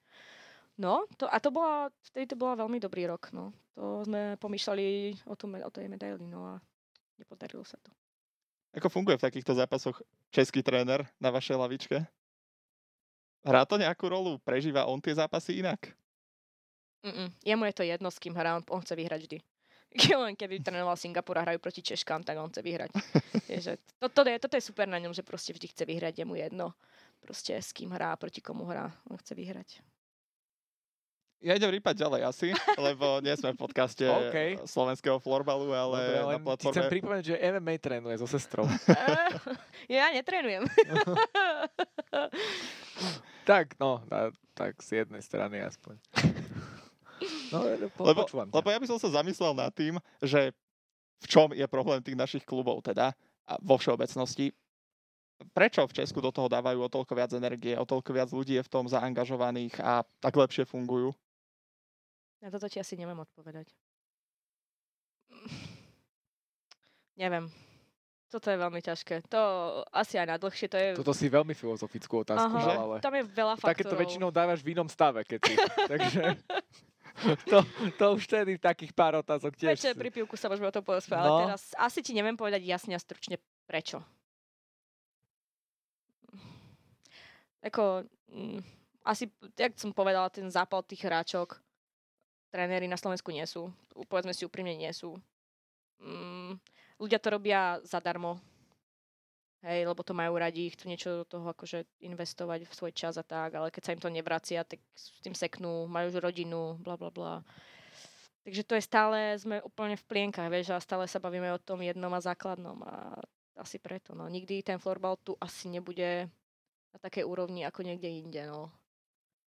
[0.80, 3.52] No, to, a to bola, vtedy to bola veľmi dobrý rok, no.
[3.76, 6.54] To sme pomýšľali o, tom, o tej medaili, no a
[7.20, 7.92] nepodarilo sa to.
[8.72, 10.00] Ako funguje v takýchto zápasoch
[10.32, 12.08] český tréner na vašej lavičke?
[13.44, 14.40] Hrá to nejakú rolu?
[14.40, 15.92] Prežíva on tie zápasy inak?
[17.02, 17.34] Mm-mm.
[17.42, 19.38] Jemu je to jedno, s kým hrá, on, on chce vyhrať vždy.
[20.24, 22.92] len keby trénoval Singapur a hrajú proti Češkám, tak on chce vyhrať.
[23.52, 26.26] je, to, to je, toto je super na ňom, že proste vždy chce vyhrať, je
[26.26, 26.72] mu jedno.
[27.20, 29.84] Proste s kým hrá, proti komu hrá, on chce vyhrať.
[31.42, 32.48] Ja idem rýpať ďalej asi,
[32.86, 34.62] lebo nie sme v podcaste okay.
[34.62, 36.76] slovenského florbalu, ale Dobre, na platforme...
[36.78, 38.70] Chcem pripomenúť, že MMA trénuje so sestrou.
[39.90, 40.62] ja netrénujem.
[43.50, 44.06] tak, no,
[44.54, 45.98] tak z jednej strany aspoň.
[47.50, 47.66] No,
[47.98, 50.54] po, lebo, lebo ja by som sa zamyslel nad tým, že
[51.22, 53.18] v čom je problém tých našich klubov teda
[53.50, 54.54] a vo všeobecnosti.
[55.58, 58.66] Prečo v Česku do toho dávajú o toľko viac energie, o toľko viac ľudí je
[58.66, 61.18] v tom zaangažovaných a tak lepšie fungujú?
[62.42, 63.70] Na toto ti asi neviem odpovedať.
[67.22, 67.54] Neviem.
[68.32, 69.28] Toto je veľmi ťažké.
[69.28, 69.42] To
[69.92, 70.72] asi aj na dlhšie.
[70.72, 70.88] To je...
[70.96, 72.74] Toto si veľmi filozofickú otázku, Aha, že?
[72.80, 72.96] ale...
[73.04, 73.76] Tam je veľa faktorov.
[73.76, 75.54] Takéto väčšinou dávaš v inom stave, keď si.
[75.92, 76.22] Takže...
[77.52, 77.60] to,
[78.00, 79.76] to už tedy takých pár otázok tiež.
[79.76, 81.36] Večer pri pivku sa môžeme o tom porozprávať, no.
[81.36, 83.36] ale teraz asi ti neviem povedať jasne a stručne
[83.68, 84.00] prečo.
[87.62, 88.64] Ako, mm,
[89.06, 91.60] asi, jak som povedala, ten zápal tých hráčok,
[92.52, 93.72] tréneri na Slovensku nie sú.
[94.12, 95.16] Povedzme si úprimne, nie sú.
[96.04, 96.60] Mm,
[97.00, 98.38] ľudia to robia zadarmo,
[99.62, 103.22] Hej, lebo to majú radi, chcú niečo do toho akože investovať v svoj čas a
[103.22, 106.98] tak, ale keď sa im to nevracia, tak s tým seknú, majú už rodinu, bla
[106.98, 107.46] bla bla.
[108.42, 111.86] Takže to je stále, sme úplne v plienkach, vieš, a stále sa bavíme o tom
[111.86, 113.22] jednom a základnom a
[113.54, 114.26] asi preto, no.
[114.26, 116.26] Nikdy ten florbal tu asi nebude
[116.90, 118.74] na takej úrovni ako niekde inde, no.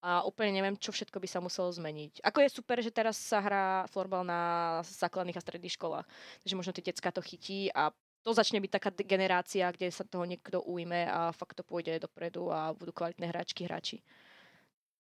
[0.03, 2.19] A úplne neviem, čo všetko by sa muselo zmeniť.
[2.27, 4.41] Ako je super, že teraz sa hrá florbal na
[4.83, 6.03] základných a stredných školách.
[6.43, 7.87] Takže možno tie decka to chytí a
[8.23, 12.51] to začne byť taká generácia, kde sa toho niekto ujme a fakt to pôjde dopredu
[12.51, 14.03] a budú kvalitné hráčky, hráči.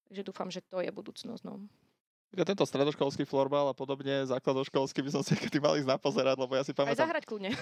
[0.07, 1.43] Takže dúfam, že to je budúcnosť.
[1.43, 1.67] No.
[2.33, 6.65] Tento stredoškolský florbal a podobne, základoškolský by som si kedy mal ísť napozerať, lebo ja
[6.65, 7.05] si pamätám...
[7.05, 7.53] Aj zahrať kľudne.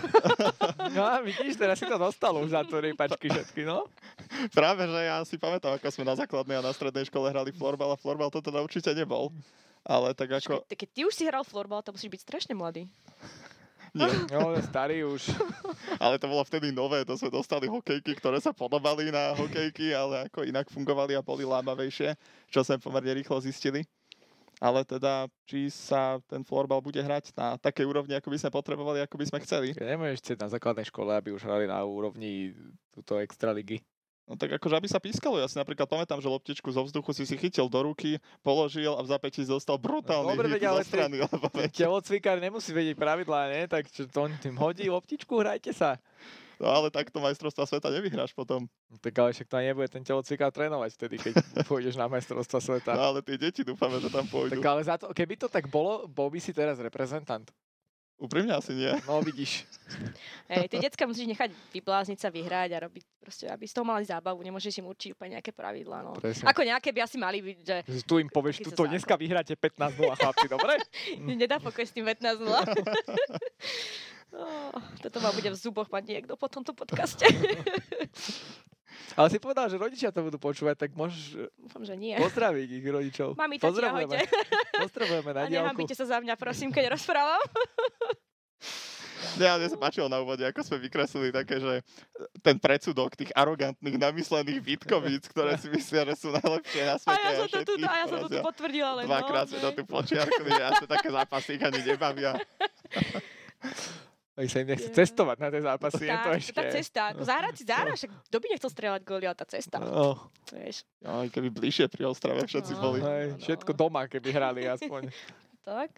[0.95, 3.83] no a vidíš, teraz si to dostal už za to pačky všetky, no?
[4.57, 7.91] Práve, že ja si pamätám, ako sme na základnej a na strednej škole hrali florbal
[7.91, 9.35] a florbal to teda určite nebol.
[9.83, 10.63] Ale tak ako...
[10.71, 12.87] Keď ty už si hral florbal, to musíš byť strašne mladý.
[13.91, 14.07] Nie.
[14.31, 15.35] No, starý už.
[15.99, 20.31] ale to bolo vtedy nové, to sme dostali hokejky, ktoré sa podobali na hokejky, ale
[20.31, 22.15] ako inak fungovali a boli lábavejšie,
[22.47, 23.83] čo sme pomerne rýchlo zistili.
[24.61, 29.01] Ale teda, či sa ten florbal bude hrať na takej úrovni, ako by sme potrebovali,
[29.01, 29.73] ako by sme chceli.
[29.73, 32.53] Nemôžeš chcieť na základnej škole, aby už hrali na úrovni
[32.93, 33.81] túto extraligy.
[34.29, 37.27] No tak akože aby sa pískalo, ja si napríklad pamätám, že loptičku zo vzduchu si
[37.27, 40.93] si chytil do ruky, položil a v zapätí zostal brutálny no, Dobre, hit ale zo
[40.93, 41.15] strany.
[41.19, 41.45] Lebo...
[41.73, 43.61] Telocvikár nemusí vedieť pravidlá, ne?
[43.67, 45.99] Tak čo to on tým hodí loptičku, hrajte sa.
[46.61, 48.69] No ale takto majstrovstva sveta nevyhráš potom.
[49.01, 51.33] Tak ale však to nebude ten telocvikár trénovať vtedy, keď
[51.69, 52.93] pôjdeš na majstrovstva sveta.
[52.93, 54.61] No ale tie deti dúfame, že tam pôjdu.
[54.61, 57.49] Tak ale za to, keby to tak bolo, bol by si teraz reprezentant.
[58.21, 58.93] Úprimne asi nie.
[59.09, 59.65] No vidíš.
[60.53, 64.05] Hej, tie decka musíš nechať vyblázniť sa, vyhrať a robiť proste, aby z toho mali
[64.05, 64.37] zábavu.
[64.45, 66.05] Nemôžeš im určiť úplne nejaké pravidlá.
[66.05, 66.13] No.
[66.13, 66.45] Presne.
[66.45, 67.77] Ako nejaké by asi mali byť, že...
[68.05, 70.77] Tu im povieš, tu to dneska vyhráte 15 0 chlapci, dobre?
[71.41, 72.61] Nedá pokoj s tým 15 0
[74.35, 77.27] oh, toto ma bude v zuboch mať niekto po tomto podcaste.
[79.15, 82.15] Ale si povedal, že rodičia to budú počúvať, tak môžeš Dúfam, že nie.
[82.15, 83.35] pozdraviť ich rodičov.
[83.41, 84.17] Mami, tati, Pozdravujeme.
[84.87, 87.41] Pozdravujeme na A nehambite sa za mňa, prosím, keď rozprávam.
[89.37, 91.85] Ja, mne sa páčilo na úvode, ako sme vykreslili také, že
[92.41, 97.21] ten predsudok tých arogantných, namyslených Vítkovíc, ktoré si myslia, že sú najlepšie na svete.
[97.21, 99.05] A ja som to tu, a ja som to tu potvrdila len.
[99.05, 102.33] Dvakrát no, sme to tu počiarkli, ja sa také zápasy ani nebavia.
[104.31, 104.95] Aj sa im nechce yeah.
[104.95, 106.55] cestovať na tie zápasy, je to ešte.
[106.55, 109.77] Tá cesta, ako zahrať si zahrať, však kto by nechcel strieľať góly, ale tá cesta.
[109.83, 110.31] No.
[110.55, 110.87] Vieš.
[111.03, 112.79] Aj keby bližšie pri Ostrave všetci no.
[112.79, 112.99] boli.
[113.03, 115.11] Hej, všetko doma, keby hrali aspoň.
[115.67, 115.91] tak.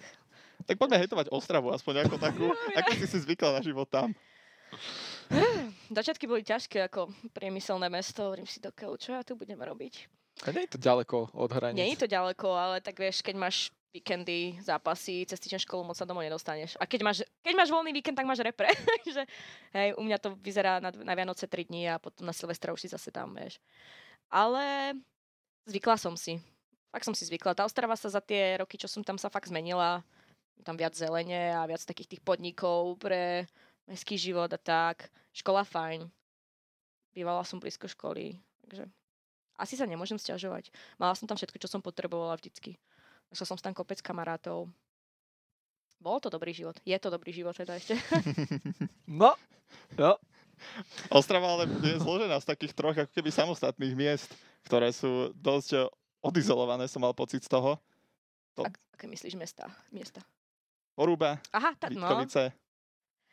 [0.65, 2.49] Tak poďme hejtovať Ostravu, aspoň ako takú.
[2.81, 4.09] ako si si zvykla na život tam?
[5.97, 10.09] Začiatky boli ťažké ako priemyselné mesto, hovorím si do čo ja tu budeme robiť.
[10.43, 11.77] A nie je to ďaleko od hraníc.
[11.77, 15.93] Nie je to ďaleko, ale tak vieš, keď máš víkendy, zápasy, cez týždeň školu moc
[15.93, 16.73] sa domov nedostaneš.
[16.81, 18.73] A keď máš, keď máš voľný víkend, tak máš repre.
[19.77, 22.81] Hej, u mňa to vyzerá na, na Vianoce 3 dní a potom na Silvestra už
[22.81, 23.61] si zase tam, vieš.
[24.33, 24.97] Ale
[25.69, 26.41] zvykla som si.
[26.89, 27.53] Fakt som si zvykla.
[27.53, 30.01] Tá Ostrava sa za tie roky, čo som tam sa fakt zmenila.
[30.65, 33.45] Tam viac zelene a viac takých tých podnikov pre
[33.85, 35.13] mestský život a tak.
[35.37, 36.09] Škola fajn.
[37.13, 38.41] Bývala som blízko školy.
[38.65, 38.89] Takže
[39.53, 40.73] asi sa nemôžem stiažovať.
[40.97, 42.81] Mala som tam všetko, čo som potrebovala vždycky.
[43.31, 44.67] Našla som tam kopec kamarátov.
[46.03, 46.75] Bol to dobrý život.
[46.83, 47.95] Je to dobrý život teda ešte.
[49.07, 49.31] no,
[49.95, 50.19] no.
[51.07, 54.27] Ostrava ale je zložená z takých troch ako keby samostatných miest,
[54.67, 55.91] ktoré sú dosť
[56.23, 57.79] odizolované, som mal pocit z toho.
[58.55, 58.67] To...
[58.67, 59.67] Ak, aké myslíš mesta?
[59.91, 60.23] miesta?
[60.93, 62.05] Porúba, Aha, tak no.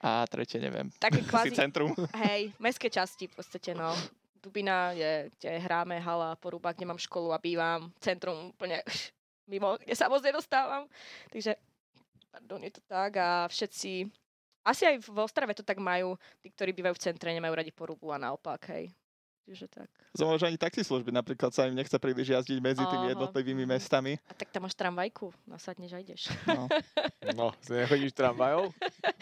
[0.01, 0.89] a tretie neviem.
[0.97, 1.93] Také kvázi, centrum.
[2.25, 3.93] Hej, mestské časti v podstate, no.
[4.41, 7.93] Dubina je, kde hráme, hala, Porúba, kde mám školu a bývam.
[8.01, 8.81] Centrum úplne
[9.51, 10.87] mimo, kde sa moc nedostávam.
[11.35, 11.59] Takže,
[12.31, 14.07] pardon, je to tak a všetci,
[14.63, 18.15] asi aj v Ostrave to tak majú, tí, ktorí bývajú v centre, nemajú radi porubu
[18.15, 18.93] a naopak, hej.
[19.51, 19.91] Čiže tak.
[20.15, 24.15] Znamená, že ani taxislužby napríklad sa im nechce príliš jazdiť medzi tými jednotlivými mestami.
[24.31, 26.31] A tak tam máš tramvajku, nasadneš a ideš.
[26.47, 26.71] No,
[27.35, 28.71] no nechodíš tramvajou?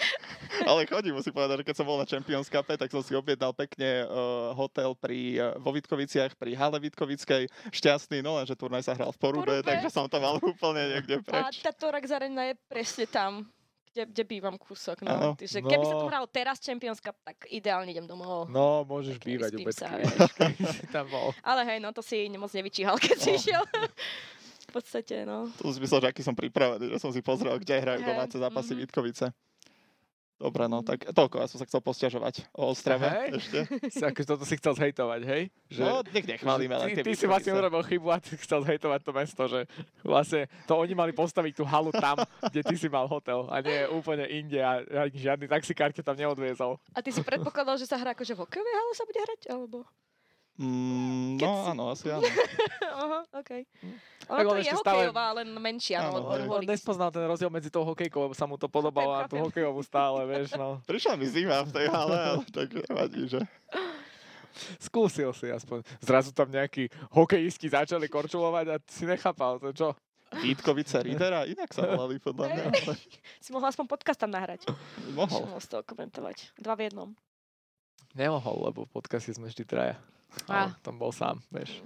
[0.69, 3.57] Ale chodím, musím povedať, že keď som bol na Champions Cup, tak som si objednal
[3.57, 7.49] pekne uh, hotel pri, uh, vo Vitkoviciach, pri Hale Vitkovickej.
[7.73, 11.25] Šťastný, no lenže turnaj sa hral v Porube, Porube, takže som to mal úplne niekde
[11.25, 11.65] preč.
[11.65, 13.49] A tá Torak Zarena je presne tam
[13.93, 15.03] kde, kde bývam kúsok.
[15.03, 15.35] No.
[15.35, 15.91] Takže keby no.
[15.91, 18.47] sa tu hralo teraz Champions Cup, tak ideálne idem domov.
[18.49, 19.77] No, môžeš tak bývať vôbec.
[20.95, 21.33] tam bol.
[21.43, 23.63] Ale hej, no to si moc nevyčíhal, keď si išiel.
[24.69, 25.49] v podstate, no.
[25.59, 28.77] To si myslel, že aký som pripravený, že som si pozrel, kde hrajú domáce zápasy
[28.77, 28.83] mm-hmm.
[28.85, 29.27] Vítkovice.
[30.39, 33.29] Dobre, no tak toľko, ja som sa chcel posťažovať o Ostrave hej.
[33.43, 33.59] ešte.
[34.15, 35.43] akože toto si chcel zhejtovať, hej?
[35.67, 39.11] Že, no, nech nechválime Ty, ty si vlastne urobil chybu a ty chcel zhejtovať to
[39.11, 39.67] mesto, že
[40.07, 42.23] vlastne to oni mali postaviť tú halu tam,
[42.55, 44.79] kde ty si mal hotel a nie úplne inde a
[45.11, 46.79] ani žiadny taxikár tam neodviezol.
[46.95, 49.83] A ty si predpokladal, že sa hrá akože v hokejovej hale sa bude hrať, alebo?
[50.59, 51.69] Mm, no si...
[51.71, 52.27] áno, asi áno.
[52.99, 53.51] Aha, OK.
[54.29, 56.03] Ono to je hokejová, len menšia.
[56.03, 59.31] Áno, no, on, nespoznal ten rozdiel medzi tou hokejkou, lebo sa mu to podobalo a
[59.31, 60.83] tú hokejovú stále, vieš, no.
[60.91, 63.41] Prišla mi zima v tej hale, ale tak nevadí, že...
[64.83, 65.87] Skúsil si aspoň.
[66.03, 69.89] Zrazu tam nejakí hokejisti začali korčulovať a si nechápal, to čo?
[70.43, 72.65] Vítkovice Ridera, inak sa volali podľa mňa.
[72.67, 72.95] Ale...
[73.45, 74.67] Si mohol aspoň podcast tam nahrať.
[75.15, 75.47] Mohol.
[75.47, 76.37] Mohol z toho komentovať.
[76.59, 77.09] Dva v jednom.
[78.19, 79.97] Nemohol, lebo v podcasty sme vždy traja.
[80.49, 80.75] A.
[80.85, 81.83] tam bol sám, vieš.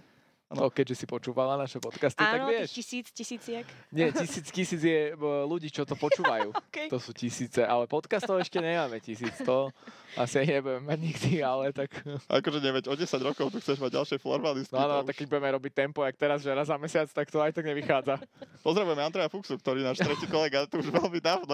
[0.52, 2.76] No, keďže si počúvala naše podcasty, tak Áno, vieš.
[2.76, 3.64] tých tisíc, tisíciek.
[3.88, 5.16] Nie, tisíc, tisíc je
[5.48, 6.52] ľudí, čo to počúvajú.
[6.72, 6.88] Okay.
[6.88, 9.36] To sú tisíce, ale podcastov ešte nemáme tisíc.
[9.44, 9.68] To
[10.16, 11.92] asi nebudeme mať nikdy, ale tak...
[12.32, 14.72] Akože neveď, o 10 rokov tu chceš mať ďalšie florbalistky.
[14.72, 17.44] No, no, tak keď budeme robiť tempo, jak teraz, že raz za mesiac, tak to
[17.44, 18.16] aj tak nevychádza.
[18.64, 21.52] Pozdravujeme Andreja Fuxu, ktorý náš tretí kolega tu už veľmi dávno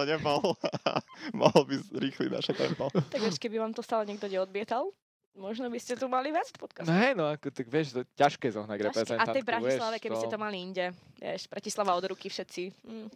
[0.87, 1.03] a
[1.43, 2.87] mohol by zrýchliť naše tempo.
[3.11, 4.95] Tak keby vám to stále niekto neodbietal,
[5.39, 6.85] možno by ste tu mali viac podcast.
[6.85, 8.85] No hej, no ako, tak vieš, to je ťažké zohnať Ťažké.
[8.85, 10.85] A reprezentantku, tej Bratislave, vieš, keby ste to mali inde.
[11.17, 12.63] Vieš, Bratislava od ruky všetci.
[12.85, 13.07] Mm.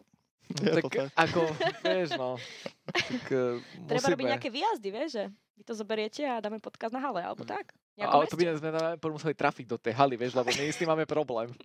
[0.53, 1.07] Je tak to tak.
[1.15, 1.41] ako,
[1.83, 2.29] vieš, no.
[2.87, 3.59] Tak, uh,
[3.91, 5.23] Treba robiť nejaké výjazdy, vieš, že
[5.59, 7.75] vy to zoberiete a dáme podcast na hale, alebo tak.
[7.95, 10.63] v nejakom Ale to by sme najprv museli trafiť do tej haly, vieš, lebo my
[10.67, 11.51] s tým máme problém.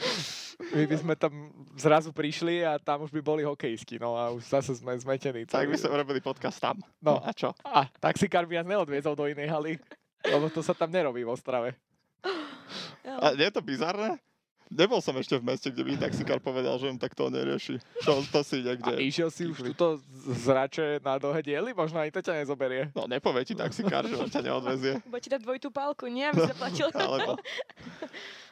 [0.60, 1.32] My by sme tam
[1.74, 5.48] zrazu prišli a tam už by boli hokejisti, no a už zase sme zmetení.
[5.48, 6.76] Tak by sme urobili podcast tam.
[7.00, 7.16] No.
[7.18, 7.56] No a čo?
[7.64, 9.72] A taxikár by nás neodviezol do inej haly,
[10.28, 11.74] lebo to sa tam nerobí v Ostrave.
[13.04, 14.20] A nie je to bizarné?
[14.70, 17.82] Nebol som ešte v meste, kde by taxikár povedal, že on tak to nerieši.
[18.06, 19.02] To, to si A niekde...
[19.02, 21.74] išiel si už tuto zrače na dlhé diely?
[21.74, 22.86] Možno aj to ťa nezoberie.
[22.94, 25.02] No nepovie ti taxikár, že on ťa neodvezie.
[25.02, 26.22] Bude ti dať dvojitú pálku, nie?
[26.22, 26.86] Aby zaplatil.
[27.02, 27.34] Alebo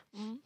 [0.08, 0.40] Mm.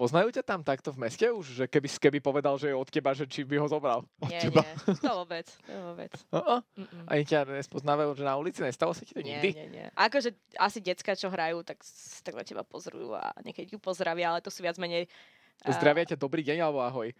[0.00, 1.60] Poznajú ťa tam takto v meste už?
[1.60, 4.00] Že keby, keby povedal, že je od teba, že či by ho zobral?
[4.24, 4.64] Nie, teba.
[4.64, 4.96] nie.
[4.96, 5.44] To vôbec.
[5.44, 6.12] To vôbec.
[6.32, 6.64] Uh-uh.
[6.72, 7.04] Mm-mm.
[7.04, 8.64] Ani ťa nespoznávajú, že na ulici?
[8.64, 9.52] Nestalo sa ti to Nie, nikdy?
[9.52, 9.86] nie, nie.
[9.92, 11.84] Akože asi decka, čo hrajú, tak,
[12.24, 15.04] tak na teba pozrujú a niekedy ju pozdravia, ale to sú viac menej...
[15.60, 17.12] a- Zdravia ťa dobrý deň alebo ahoj.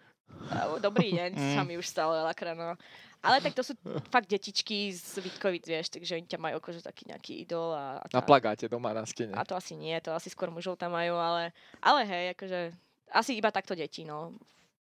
[0.80, 1.54] Dobrý deň, Mm.
[1.54, 2.74] sa mi už stalo veľakrát, no.
[3.20, 3.76] Ale tak to sú
[4.08, 8.08] fakt detičky z Vitkovic, vieš, takže oni ťa majú akože taký nejaký idol a, a
[8.16, 9.36] Na plagáte doma na stene.
[9.36, 11.52] A to asi nie, to asi skôr mužov tam majú, ale,
[11.84, 12.72] ale hej, akože
[13.12, 14.32] asi iba takto deti, no.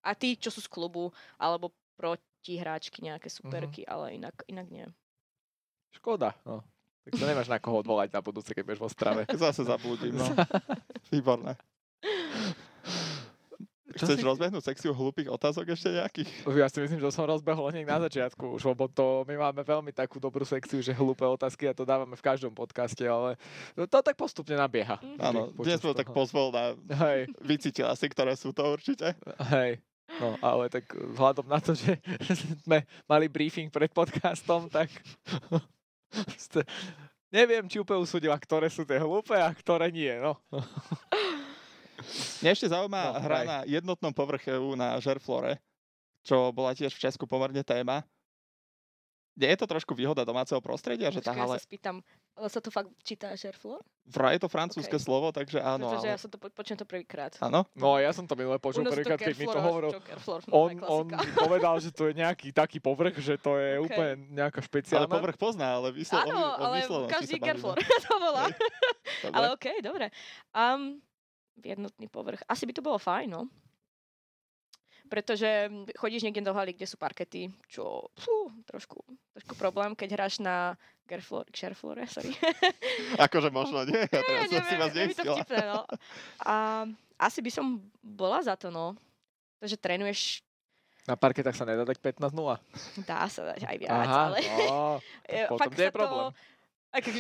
[0.07, 4.87] A tí, čo sú z klubu, alebo protihráčky, nejaké superky, ale inak, inak nie.
[5.91, 6.31] Škoda.
[6.47, 6.63] No.
[7.03, 9.21] Tak to nemáš na koho odvolať na budúce, keď budeš v Ostrave.
[9.35, 10.29] zase zabudím, no.
[11.11, 11.59] Výborné.
[13.97, 16.29] Chceš si- rozbehnúť sekciu hlúpých otázok ešte nejakých?
[16.53, 19.97] Ja si myslím, že som rozbehol hneď na začiatku už, lebo to my máme veľmi
[19.97, 23.41] takú dobrú sekciu, že hlúpe otázky a to dávame v každom podcaste, ale
[23.75, 25.01] to tak postupne nabieha.
[25.01, 25.19] Mhm.
[25.21, 29.17] Áno, dnes som to tak pozvol na Hej, vycítila si, ktoré sú to určite.
[29.53, 29.81] hej.
[30.09, 32.01] No, ale tak vzhľadom na to, že
[32.65, 34.89] sme mali briefing pred podcastom, tak
[37.29, 40.41] neviem, či úplne usúdila, ktoré sú tie hlúpe a ktoré nie, no.
[42.41, 43.47] Mňa ešte zaujíma No, hra daj.
[43.47, 45.61] na jednotnom povrche na Žerflore,
[46.25, 48.05] čo bola tiež v Česku pomerne téma.
[49.39, 51.57] Nie je to trošku výhoda domáceho prostredia, že tá Počkaj, ja hale...
[51.63, 51.97] sa spýtam,
[52.35, 53.79] ale sa to fakt čítá Žerflor?
[54.11, 55.07] Vraj je to francúzske Okej.
[55.07, 55.95] slovo, takže áno.
[55.95, 56.15] Pretože ale...
[56.15, 57.39] ja som to po, počujem to prvýkrát.
[57.39, 57.63] Áno?
[57.79, 59.95] No a ja som to minule počul prvýkrát, keď mi to hovoril.
[59.95, 63.79] Kerflor, no, On, on mi povedal, že to je nejaký taký povrch, že to je
[63.79, 63.87] Okej.
[63.87, 65.07] úplne nejaká Ale špeciálna.
[65.07, 66.19] povrch pozná, ale vyslo...
[66.19, 67.39] Áno, o, o ale každý.
[67.39, 67.79] Kerflor
[68.11, 68.51] to volá.
[69.31, 70.11] Ale okej, dobre.
[70.51, 70.99] Um,
[71.61, 72.43] jednotný povrch.
[72.45, 73.43] Asi by to bolo fajn, no.
[75.05, 75.49] Pretože
[75.97, 77.83] chodíš niekde do haly, kde sú parkety, čo
[78.13, 78.37] fú,
[78.67, 79.01] trošku,
[79.33, 82.37] trošku problém, keď hráš na Gerflor, Gerflore, sorry.
[83.25, 85.37] Akože možno nie, ja teraz som si vás je mi to neistila.
[85.39, 85.81] vtipné, no.
[86.45, 86.85] A
[87.17, 87.67] asi by som
[87.99, 88.93] bola za to, no.
[89.59, 90.45] Takže trénuješ,
[91.03, 92.29] Na parketách sa nedá dať 15-0.
[93.03, 95.01] dá sa dať aj viac, Aha, ale no,
[95.33, 96.27] je- potom fakt je sa problém?
[96.27, 96.37] To,
[96.89, 97.15] aj keď,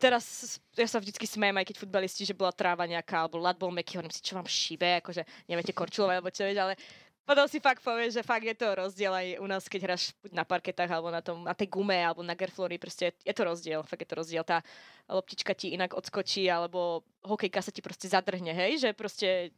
[0.00, 3.68] teraz ja sa vždycky smejem, aj keď futbalisti, že bola tráva nejaká, alebo lat bol
[3.68, 6.74] meký, hovorím si, čo vám šibe, akože neviete korčulovať, alebo čo vieš, ale
[7.30, 10.42] potom si fakt povieš, že fakt je to rozdiel aj u nás, keď hráš na
[10.42, 14.02] parketách, alebo na, tom, na tej gume, alebo na Gerflori, proste je, to rozdiel, fakt
[14.02, 14.42] je to rozdiel.
[14.42, 14.66] Tá
[15.06, 19.54] loptička ti inak odskočí, alebo hokejka sa ti proste zadrhne, hej, že proste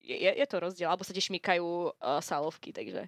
[0.00, 3.04] je, je, to rozdiel, alebo sa ti šmykajú uh, sálovky, takže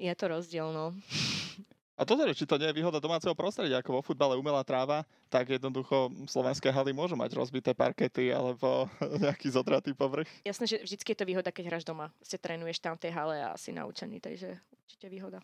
[0.00, 0.96] je to rozdiel, no.
[1.96, 5.48] A toto, či to nie je výhoda domáceho prostredia, ako vo futbale umelá tráva, tak
[5.48, 8.84] jednoducho slovenské haly môžu mať rozbité parkety alebo
[9.24, 10.28] nejaký zodratý povrch.
[10.44, 12.12] Jasné, že vždycky je to výhoda, keď hráš doma.
[12.20, 15.40] Ste trénuješ tam v tej hale a si naučený, takže určite výhoda.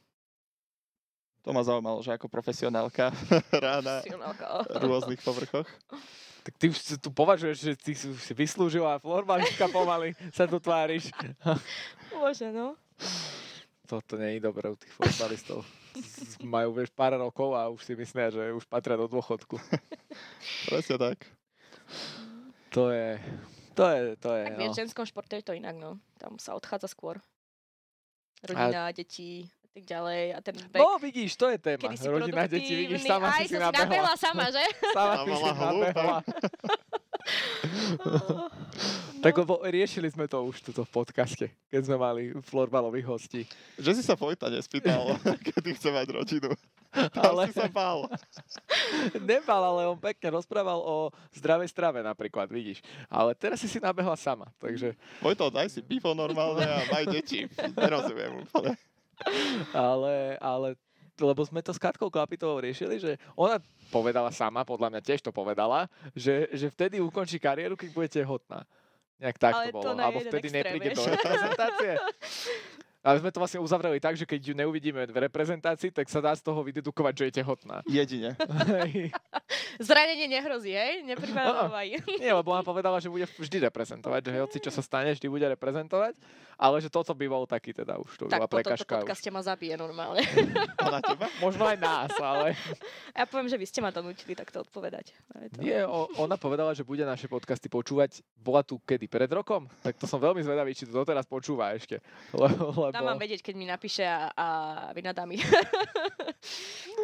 [1.43, 3.11] To ma zaujímalo, že ako profesionálka
[3.57, 4.69] hrá na Silnálka.
[4.77, 5.67] rôznych povrchoch.
[6.45, 11.09] Tak ty už si tu považuješ, že ty si vyslúžila florbalistka pomaly, sa tu tváriš.
[12.13, 12.77] Bože, no.
[13.89, 15.65] Toto nie je dobré u tých florbalistov.
[16.43, 19.61] Majú vieš pár rokov a už si myslia, že už patria do dôchodku.
[20.71, 21.19] Presne tak.
[22.73, 23.21] To je...
[23.73, 24.69] To je, to je, Tak no.
[24.69, 25.97] v ženskom športe je to inak, no.
[26.21, 27.17] Tam sa odchádza skôr.
[28.45, 30.23] Rodina, deti a tak ďalej.
[30.37, 31.81] A ten vek, No vidíš, to je téma.
[31.81, 33.85] kedy si Rodina, deti, vidíš, sama Aj si si nabehla.
[33.89, 34.65] nabehla sama, že?
[34.93, 36.19] Sama si si nabehla.
[38.03, 38.51] No.
[39.23, 43.47] Tak lebo riešili sme to už tuto v podcaste, keď sme mali florbalových hostí.
[43.79, 45.15] Že si sa Vojta nespýtal,
[45.47, 46.51] kedy chce mať rodinu.
[47.15, 47.47] ale...
[47.47, 48.11] si sa bál.
[49.31, 52.83] Nebal, ale on pekne rozprával o zdravej strave napríklad, vidíš.
[53.07, 54.99] Ale teraz si si nabehla sama, takže...
[55.23, 57.47] to, daj si pivo normálne a maj deti.
[57.79, 58.75] Nerozumiem úplne.
[59.73, 60.69] Ale, ale
[61.21, 63.61] lebo sme to s Katkou Klapitovou riešili, že ona
[63.93, 68.65] povedala sama, podľa mňa tiež to povedala, že, že vtedy ukončí kariéru, keď budete hotná.
[69.21, 69.85] Nejak tak Ale to bolo.
[69.85, 71.93] to Alebo vtedy nepríde do reprezentácie.
[73.03, 76.31] Ale sme to vlastne uzavreli tak, že keď ju neuvidíme v reprezentácii, tak sa dá
[76.39, 77.83] z toho vydedukovať, že je tehotná.
[77.83, 78.39] Jedine.
[79.83, 81.03] Zranenie nehrozí, hej?
[81.03, 81.99] Nepripadá aj.
[82.23, 85.43] Nie, lebo ona povedala, že bude vždy reprezentovať, že hoci čo sa stane, vždy bude
[85.51, 86.15] reprezentovať,
[86.57, 88.85] ale že toto by bol taký teda už to tak bola prekažka.
[88.85, 90.23] Tak po podcaste ma zabije normálne.
[90.89, 91.27] Ona teba?
[91.39, 92.55] Možno aj nás, ale...
[93.19, 95.13] Ja poviem, že vy ste ma to nutili takto odpovedať.
[95.29, 95.61] To...
[95.61, 98.25] Nie, o, ona povedala, že bude naše podcasty počúvať.
[98.41, 99.05] Bola tu kedy?
[99.07, 99.69] Pred rokom?
[99.85, 102.01] Tak to som veľmi zvedavý, či to doteraz počúva ešte.
[102.33, 104.47] Lebo Dám vám vedieť, keď mi napíše a, a
[104.97, 105.39] vynadá mi.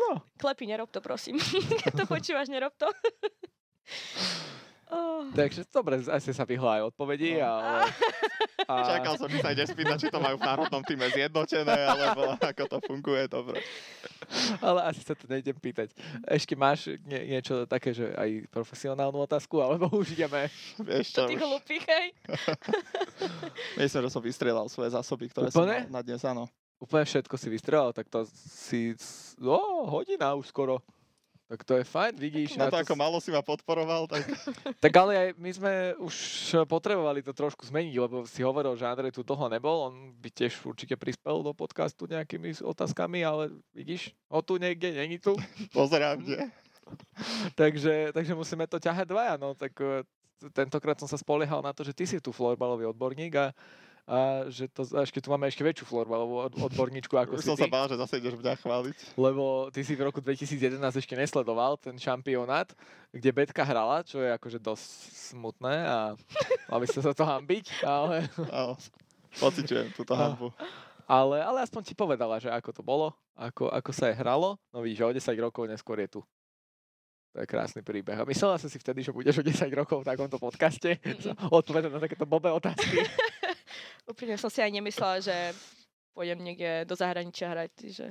[0.08, 0.24] no.
[0.40, 1.36] Klepy, nerob to, prosím.
[1.84, 2.88] keď to počúvaš, nerob to.
[4.90, 5.28] Oh.
[5.32, 7.46] Takže dobre, asi sa vyhla aj odpovedi, no.
[7.46, 7.86] ale...
[8.68, 8.84] A...
[8.84, 12.64] Čakal som, či sa ide spýtať, či to majú v národnom týme zjednotené, alebo ako
[12.68, 13.64] to funguje, dobre.
[14.60, 15.94] Ale asi sa to nejdem pýtať.
[16.28, 20.52] Ešte máš nie, niečo také, že aj profesionálnu otázku, alebo už ideme?
[20.84, 22.06] Vieš čo, to hlupých, hej?
[23.80, 25.88] Myslím, že som vystrelal svoje zásoby, ktoré Úplne?
[25.88, 26.44] som mal na dnes, áno.
[26.82, 28.92] Úplne všetko si vystrelal, tak to si...
[29.40, 30.84] O, hodina už skoro.
[31.48, 32.60] Tak to je fajn, vidíš.
[32.60, 34.20] Na to, ako malo si ma podporoval, tak...
[34.84, 36.16] tak ale aj my sme už
[36.68, 40.60] potrebovali to trošku zmeniť, lebo si hovoril, že Andrej tu toho nebol, on by tiež
[40.68, 45.32] určite prispel do podcastu nejakými otázkami, ale vidíš, ho tu niekde, není tu.
[45.72, 46.52] Pozerám, kde.
[47.60, 50.04] takže, takže musíme to ťahať dvaja, no tak e,
[50.52, 53.56] tentokrát som sa spoliehal na to, že ty si tu florbalový odborník a
[54.08, 57.68] a že to, ešte tu máme ešte väčšiu florbalovú odborníčku ako Už si som ty.
[57.68, 58.96] sa bál, že zase ideš mňa chváliť.
[59.20, 62.72] Lebo ty si v roku 2011 ešte nesledoval ten šampionát,
[63.12, 64.88] kde Betka hrala, čo je akože dosť
[65.36, 66.16] smutné a
[66.72, 68.24] mal by sa za to hambiť, ale...
[68.48, 68.80] Áno,
[69.36, 70.56] pociťujem túto hambu.
[71.04, 74.56] Ale, ale aspoň ti povedala, že ako to bolo, ako, ako sa je hralo.
[74.72, 76.20] No vidíš, o 10 rokov neskôr je tu.
[77.36, 78.16] To je krásny príbeh.
[78.16, 81.52] A myslela som si vtedy, že budeš o 10 rokov v takomto podcaste mm-hmm.
[81.52, 83.04] odpovedať na takéto blbé otázky.
[84.08, 85.36] Úplne som si aj nemyslela, že
[86.16, 88.06] pôjdem niekde do zahraničia hrať, že...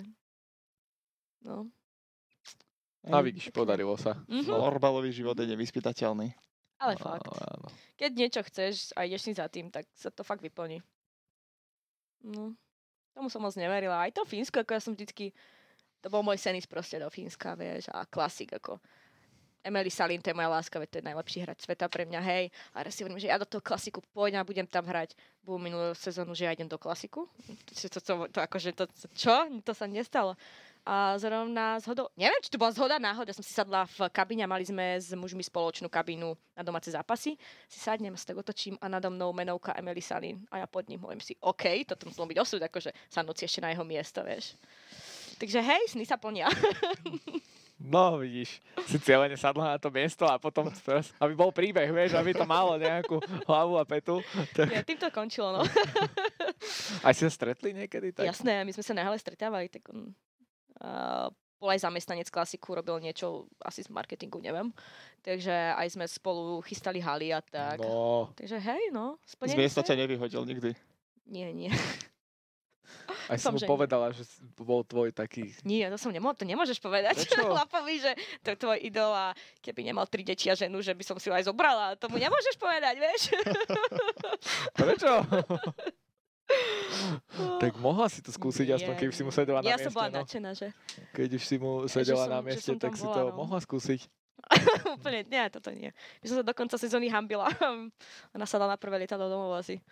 [1.44, 1.70] No.
[3.08, 4.20] A vidíš, podarilo sa.
[4.28, 4.52] Mm-hmm.
[4.52, 6.36] Orbalový život je nevyspytateľný.
[6.78, 7.26] Ale no, fakt.
[7.26, 7.68] Áno.
[7.98, 10.84] Keď niečo chceš a ideš si za tým, tak sa to fakt vyplní.
[12.22, 12.54] No.
[13.16, 14.06] Tomu som moc neverila.
[14.06, 15.34] Aj to Fínsko, ako ja som vždycky...
[16.06, 18.78] To bol môj senis proste do Fínska, vieš, a klasik, ako
[19.68, 22.48] Emily Salin, to je moja láska, veď to je najlepší hráč sveta pre mňa, hej.
[22.72, 25.12] A raz si hovorím, že ja do toho klasiku pôjdem a budem tam hrať.
[25.44, 27.28] Bol minulú sezónu, že ja idem do klasiku.
[27.68, 29.36] To, to, to, to, akože to, čo?
[29.68, 30.40] To sa nestalo.
[30.88, 34.52] A zrovna zhodou, neviem, či to bola zhoda náhoda, som si sadla v kabíne a
[34.52, 37.36] mali sme s mužmi spoločnú kabínu na domáce zápasy.
[37.68, 40.40] Si sadnem, sa tak otočím a nado mnou menovka Emily Salin.
[40.48, 43.60] A ja pod ním hovorím si, OK, toto muselo byť osud, akože sa noci ešte
[43.60, 44.56] na jeho miesto, vieš.
[45.44, 46.48] Takže hej, sny sa plnia.
[47.78, 48.58] No, vidíš,
[48.90, 50.66] si cieľene sadla na to miesto a potom,
[51.22, 54.18] aby bol príbeh, vieš, aby to malo nejakú hlavu a petu.
[54.58, 54.68] Tak...
[54.74, 55.62] Ja, tým to končilo, no.
[57.06, 58.18] Aj si sa stretli niekedy?
[58.18, 58.26] Tak?
[58.26, 60.10] Jasné, my sme sa nahale stretávali, tak on,
[60.82, 64.70] uh, bol aj zamestnanec klasiku, robil niečo asi z marketingu, neviem.
[65.26, 67.82] Takže aj sme spolu chystali haly a tak.
[67.82, 68.30] No.
[68.38, 69.18] Takže hej, no.
[69.26, 70.78] Z miesta ťa nevyhodil nikdy?
[71.30, 71.74] Nie, nie.
[73.28, 74.24] Aj som mu povedala, že
[74.56, 75.52] bol tvoj taký...
[75.68, 77.28] Nie, to som nemohol, to nemôžeš povedať.
[77.44, 78.12] Lapovi, že
[78.44, 81.28] to je tvoj idol a keby nemal tri deti a ženu, že by som si
[81.28, 82.00] ho aj zobrala.
[82.00, 83.22] Tomu nemôžeš povedať, vieš?
[84.80, 85.12] Prečo?
[87.64, 89.84] tak mohla si to skúsiť, nie, aspoň keď si mu sedela na ja mieste.
[89.84, 90.18] Ja som bola no.
[90.24, 90.68] nadšená, že...
[91.12, 93.36] Keď už si mu sedela som, na mieste, tak bola, si to no.
[93.36, 94.02] mohla skúsiť.
[94.96, 95.92] Úplne, nie, toto nie.
[96.24, 97.52] My som sa do konca sezóny hambila.
[98.32, 99.84] Ona sa dala na prvé lietadlo domov asi.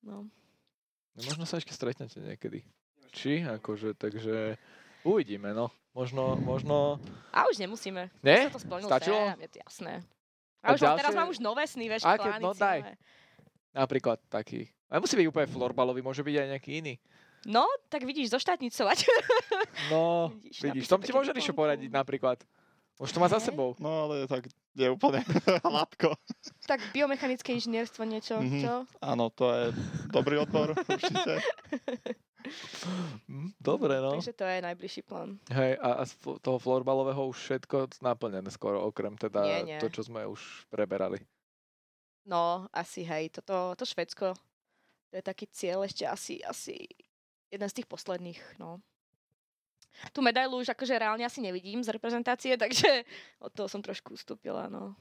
[0.00, 0.24] No.
[1.18, 1.26] No.
[1.26, 2.62] Možno sa ešte stretnete niekedy.
[3.10, 3.42] Či?
[3.42, 4.54] Akože, takže
[5.02, 5.74] uvidíme, no.
[5.90, 7.02] Možno, možno...
[7.34, 8.06] A už nemusíme.
[8.22, 8.46] Nie?
[8.46, 9.18] Sa to splnilo Stačilo?
[9.18, 9.92] Sem, je to jasné.
[10.62, 10.98] A, a už ďalšie...
[11.02, 12.22] teraz mám už nové sny, vieš, Aké?
[12.22, 12.78] plány No daj.
[13.74, 14.70] Napríklad taký.
[14.86, 16.94] A musí byť úplne florbalový, môže byť aj nejaký iný.
[17.46, 19.06] No, tak vidíš, zoštátnicovať.
[19.90, 22.42] No, vidíš, vidíš tom ti môže niečo poradiť napríklad.
[22.98, 23.78] Už to má za sebou.
[23.78, 25.22] No ale tak je úplne
[25.66, 26.18] hladko.
[26.66, 28.62] Tak biomechanické inžinierstvo niečo, mm-hmm.
[28.62, 28.72] čo?
[28.98, 29.64] Áno, to je
[30.10, 31.38] dobrý odbor, určite.
[33.30, 34.18] Hm, dobre, no.
[34.18, 35.38] Takže to je najbližší plán.
[35.50, 39.78] Hej, a, a z toho florbalového už všetko naplnené skoro, okrem teda nie, nie.
[39.78, 41.22] to, čo sme už preberali.
[42.26, 44.34] No, asi hej, toto, to Švedsko,
[45.08, 46.84] to je taký cieľ ešte asi, asi
[47.48, 48.82] jeden z tých posledných, no.
[50.14, 53.04] Tú medailu už akože reálne asi nevidím z reprezentácie, takže
[53.42, 54.94] od toho som trošku ustúpila, no.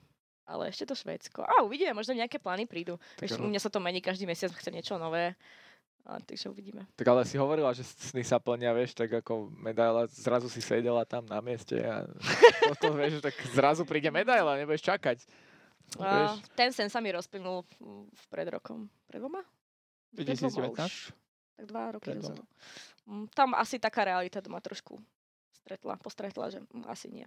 [0.48, 1.44] Ale ešte to Švédsko.
[1.44, 2.96] A uvidíme, možno nejaké plány prídu.
[3.20, 5.36] Takže u mňa sa to mení každý mesiac, chce niečo nové.
[6.08, 6.88] A, takže uvidíme.
[6.96, 11.04] Tak ale si hovorila, že sny sa plnia, vieš, tak ako medaila, zrazu si sedela
[11.04, 12.08] tam na mieste a
[12.64, 15.28] toto, vieš, tak zrazu príde medaila, nebudeš čakať.
[16.00, 17.68] A, ten sen sa mi rozplynul
[18.08, 18.88] v pred rokom.
[19.12, 19.44] Pred dvoma?
[20.16, 21.27] 2019?
[21.58, 22.46] Tak dva roky dozadu.
[23.10, 25.02] Mm, tam asi taká realita doma trošku
[25.52, 27.26] stretla, postretla, že mm, asi nie.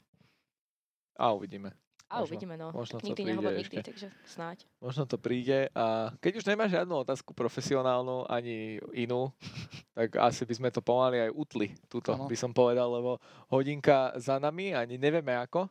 [1.19, 1.75] A uvidíme.
[2.11, 2.75] A možno, uvidíme, no.
[2.75, 4.67] Možno tak nikdy nehovor nikdy, takže snáď.
[4.83, 9.31] Možno to príde a keď už nemáš žiadnu otázku profesionálnu ani inú,
[9.99, 12.27] tak asi by sme to pomaly aj utli, tuto ano.
[12.27, 15.71] by som povedal, lebo hodinka za nami, ani nevieme ako,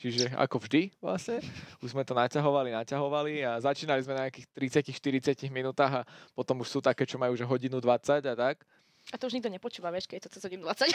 [0.00, 1.44] Čiže ako vždy vlastne,
[1.84, 4.48] už sme to naťahovali, naťahovali a začínali sme na nejakých
[4.88, 8.64] 30-40 minútach a potom už sú také, čo majú že hodinu 20 a tak.
[9.12, 10.88] A to už nikto nepočúva, vieš, keď je to cez hodinu 20.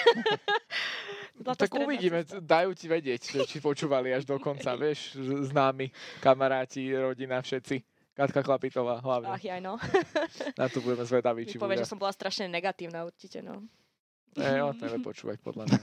[1.61, 2.41] tak uvidíme, cesta.
[2.41, 5.13] dajú ti vedieť, či počúvali až do konca, vieš,
[5.53, 7.85] známi, kamaráti, rodina, všetci.
[8.15, 9.37] Katka Klapitová hlavne.
[9.37, 9.75] Ach, aj no.
[10.59, 11.77] Na to budeme zvedaví, či bude.
[11.77, 13.61] že som bola strašne negatívna určite, no.
[14.39, 15.79] Ne, o to počúvať, podľa mňa.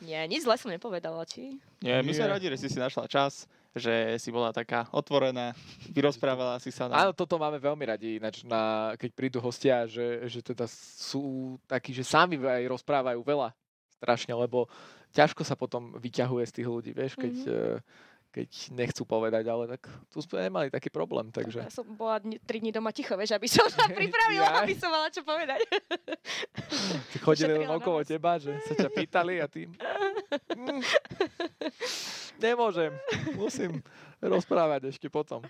[0.00, 1.60] Nie, nič zle som nepovedala, či?
[1.84, 5.54] Nie, my sme radi, že si si našla čas že si bola taká otvorená,
[5.94, 6.90] vyrozprávala si sa.
[6.90, 7.06] Na...
[7.06, 10.66] Áno, toto máme veľmi radi, ináč na, keď prídu hostia, že, že teda
[10.98, 13.54] sú takí, že sami aj rozprávajú veľa
[13.94, 14.66] strašne, lebo
[15.14, 17.78] ťažko sa potom vyťahuje z tých ľudí, vieš, keď, mm-hmm.
[18.30, 21.66] Keď nechcú povedať, ale tak tu sme nemali taký problém, takže...
[21.66, 24.62] Ja som bola 3 dní doma ticho, vieš, aby som sa pripravila, ja?
[24.62, 25.60] aby som mala čo povedať.
[27.10, 29.66] Ty chodili len okolo teba, že sa ťa pýtali a ty...
[30.54, 30.82] Mm
[32.40, 32.90] nemôžem,
[33.36, 33.84] musím
[34.18, 35.44] rozprávať ešte potom.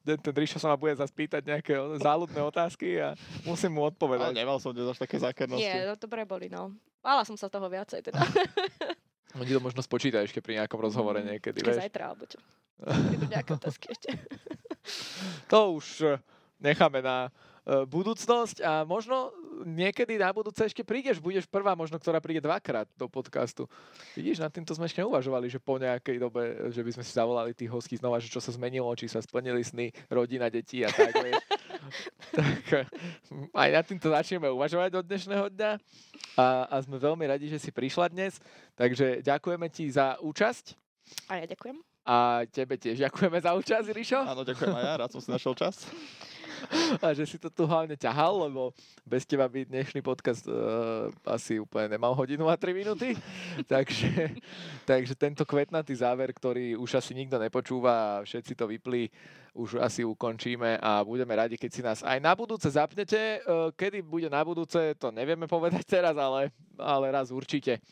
[0.00, 3.12] Ten, ten Ríšo sa ma bude zase pýtať nejaké záľudné otázky a
[3.44, 4.32] musím mu odpovedať.
[4.32, 5.60] Ale nemal som dnes až také zákernosti.
[5.60, 6.72] Nie, to dobre boli, no.
[7.04, 8.20] Mála som sa toho viacej teda.
[9.38, 11.78] Oni to možno spočíta ešte pri nejakom rozhovore mm, niekedy, vieš.
[11.78, 12.38] Zajtra, alebo čo.
[12.80, 14.10] Prídu nejaké otázky ešte.
[15.52, 16.18] to už eh,
[16.58, 19.30] necháme na uh, budúcnosť a možno
[19.64, 23.68] niekedy na budúce ešte prídeš, budeš prvá možno, ktorá príde dvakrát do podcastu.
[24.16, 27.52] Vidíš, nad týmto sme ešte neuvažovali, že po nejakej dobe, že by sme si zavolali
[27.52, 31.12] tých hostí znova, že čo sa zmenilo, či sa splnili sny, rodina, deti a tak,
[31.20, 31.38] vieš.
[32.36, 32.88] tak
[33.54, 35.70] aj nad týmto začneme uvažovať od dnešného dňa
[36.36, 38.38] a, a sme veľmi radi, že si prišla dnes,
[38.78, 40.78] takže ďakujeme ti za účasť.
[41.26, 41.76] A ja ďakujem.
[42.06, 44.20] A tebe tiež ďakujeme za účasť, Ríšo.
[44.24, 45.84] Áno, ďakujem aj ja, rád som si našiel čas
[47.00, 48.76] a že si to tu hlavne ťahal, lebo
[49.06, 53.16] bez teba by dnešný podcast uh, asi úplne nemal hodinu a 3 minúty.
[53.72, 54.36] takže,
[54.84, 59.08] takže tento kvetnatý záver, ktorý už asi nikto nepočúva a všetci to vyplí,
[59.54, 63.42] už asi ukončíme a budeme radi, keď si nás aj na budúce zapnete.
[63.42, 67.82] Uh, kedy bude na budúce, to nevieme povedať teraz, ale, ale raz určite.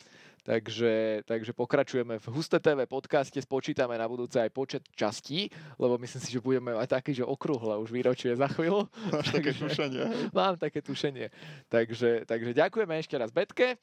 [0.49, 6.23] Takže, takže pokračujeme v Husté TV podcaste, spočítame na budúce aj počet častí, lebo myslím
[6.25, 8.89] si, že budeme mať taký, že okrúhle už výročie za chvíľu.
[9.13, 10.33] Máš také tušenie.
[10.33, 11.29] Mám také tušenie.
[11.69, 13.77] Takže, takže ďakujeme ešte raz Betke.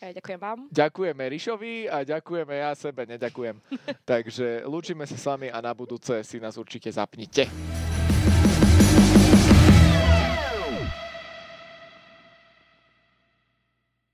[0.00, 0.58] Ja ďakujem vám.
[0.72, 3.60] Ďakujeme Rišovi a ďakujeme ja sebe, neďakujem.
[4.08, 7.44] takže lúčime sa s vami a na budúce si nás určite zapnite.